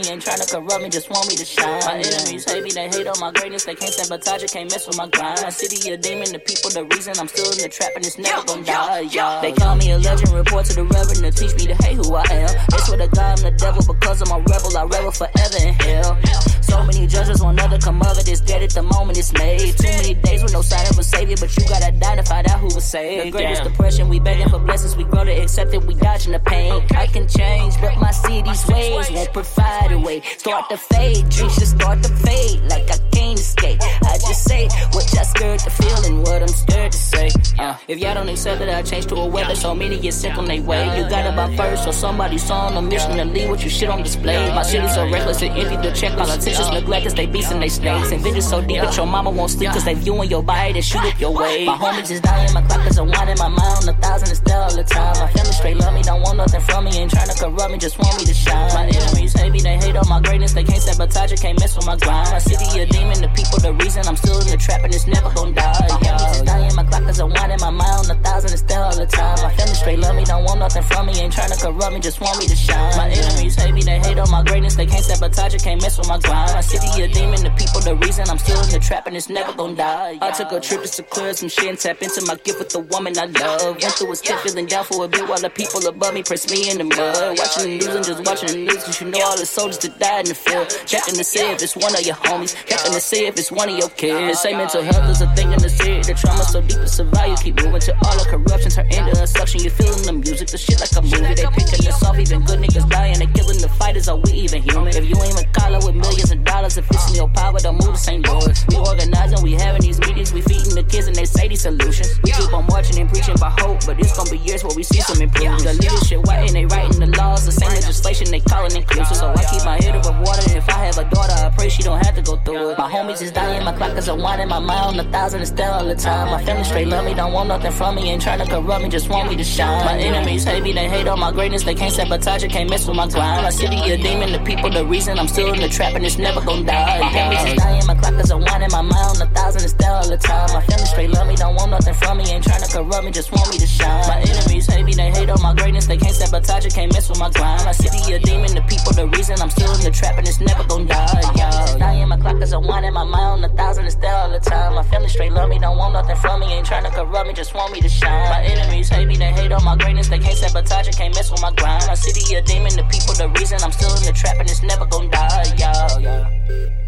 [0.01, 1.79] Me, ain't tryna corrupt me, just want me to shine.
[1.85, 4.87] My enemies hate me, they hate on my greatness, they can't sabotage it, can't mess
[4.87, 5.39] with my grind.
[5.43, 8.17] My city a demon, the people the reason I'm still in the trap and it's
[8.17, 8.99] never gonna die.
[9.11, 9.41] Yeah.
[9.41, 12.13] They call me a legend, report to the reverend to teach me to hate who
[12.15, 12.49] I am.
[12.71, 15.73] They swear to God I'm the devil because I'm a rebel, I rebel forever in
[15.73, 16.17] hell.
[16.61, 19.75] So many judges want another come of it, it's dead at the moment it's made.
[19.77, 22.47] Too many days with no sign of a savior, but you gotta die to find
[22.49, 23.27] out who was saved.
[23.27, 26.39] The greatest depression, we begging for blessings, we grow to accept it, we dodging the
[26.39, 26.83] pain.
[26.95, 30.21] I can change, but my city's ways won't provide a way.
[30.37, 33.79] Start to fade, dreams just start to fade, like I can't escape.
[33.81, 37.29] I just say what y'all scared to feel and what I'm scared to say.
[37.59, 40.37] Uh, if y'all don't accept it, I change to a weather, so many get sick
[40.37, 40.85] on their way.
[40.97, 44.03] You gotta buy first, or somebody's on a mission to leave what you shit on
[44.03, 44.49] display.
[44.53, 46.17] My city's so reckless, it empty to check
[46.51, 48.11] politicians neglect us, they beasts and they snakes.
[48.11, 50.83] And vengeance so deep that your mama won't sleep, cause they viewing your body and
[50.83, 51.65] shoot up your way.
[51.65, 54.37] My homies is dying, my clock is a one in my mind, a thousand is
[54.37, 55.17] still all the time.
[55.19, 57.97] My family straight love me, don't want nothing from me, ain't tryna corrupt me, just
[57.99, 58.73] want me to shine.
[58.73, 61.75] My enemies hate me, they hate all my greatness, they can't sabotage it, can't mess
[61.75, 62.31] with my grind.
[62.31, 65.07] My city a demon, the people the reason I'm still in the trap and it's
[65.07, 65.87] never gonna die.
[65.89, 68.59] My homies is dying, my clock is a one in my mind, a thousand is
[68.59, 69.37] still all the time.
[69.43, 69.53] My
[69.91, 72.47] straight love me, don't want nothing from me, ain't tryna corrupt me, just want me
[72.47, 72.95] to shine.
[72.97, 75.97] My enemies hate me, they hate on my greatness, they can't sabotage it, can't mess
[75.97, 76.51] with my grind.
[76.53, 79.29] My city a demon, the people the reason I'm still in the trap and it's
[79.29, 80.17] never gonna die.
[80.21, 82.79] I took a trip to clear some shit and tap into my gift with the
[82.79, 83.81] woman I love.
[83.81, 86.49] Went through a step, feeling down for a bit while the people above me press
[86.49, 87.37] me in the mud.
[87.37, 89.99] Watching the news and just watching the news, cause you know all the soldiers that
[89.99, 90.69] died in the field.
[90.85, 93.69] Checking to see if it's one of your homies, checking to see if it's one
[93.69, 94.39] of your kids.
[94.39, 96.01] Say mental health is a thing in the city.
[96.01, 99.11] The trauma so deep to survive, you keep moving to all the corruption, turn into
[99.21, 99.63] a suction.
[99.63, 101.33] You feeling the music, the shit like a movie.
[101.33, 104.07] They picking us off, even good niggas dying, they killing the fighters.
[104.07, 104.93] Are we even human?
[104.93, 107.97] If you ain't McCullough with millions of dollars, if it's in your power, don't move
[107.97, 108.65] the same doors.
[108.69, 112.19] We organizing, we having these meetings, we feeding the kids and they say these solutions.
[112.23, 114.83] We keep on marching and preaching by hope, but it's gonna be years where we
[114.83, 115.63] see some improvement.
[115.63, 119.17] The leadership and they writing the laws, the same legislation they calling inclusive.
[119.17, 120.43] So I keep my head above water.
[120.47, 122.77] And if I have a daughter, I pray she don't have to go through it.
[122.77, 125.85] My homies is dying, my clock is in my mind, a thousand is still all
[125.85, 126.29] the time.
[126.31, 128.89] My family straight love me, don't want nothing from me, ain't trying to corrupt me,
[128.89, 129.60] just want me to shine.
[129.67, 132.87] My enemies hate me, they hate on my greatness, they can't sabotage it, can't mess
[132.87, 133.43] with my grind.
[133.43, 136.17] My city a demon, the people the reason I'm still in the trap and it's
[136.17, 136.99] never gonna die.
[136.99, 139.63] My homies is dying, my clock is a one in my mind, on a thousand
[139.63, 140.49] is still all the time.
[140.53, 143.11] My family straight love me, don't want nothing from me, ain't trying to corrupt me,
[143.11, 144.07] just want me to shine.
[144.07, 147.09] My enemies hate me, they hate on my greatness, they can't sabotage it, can't mess
[147.09, 147.63] with my grind.
[147.65, 150.39] My city a demon, the people the reason I'm still in the trap and it's
[150.39, 151.21] never gonna die.
[151.35, 151.77] Yeah.
[151.77, 154.29] Dying, my clock is a one in my mind, on a thousand is still all
[154.29, 154.75] the time.
[154.75, 157.33] My family straight love me, don't want nothing from me, ain't trying to corrupt me,
[157.33, 158.29] just want me to shine.
[158.29, 160.07] My enemies hate me, they hate all my greatness.
[160.07, 161.85] They can't sabotage it, can't mess with my grind.
[161.87, 164.63] My city a demon, the people the reason I'm still in the trap and it's
[164.63, 165.53] never gonna die.
[165.57, 166.80] Yeah, yeah.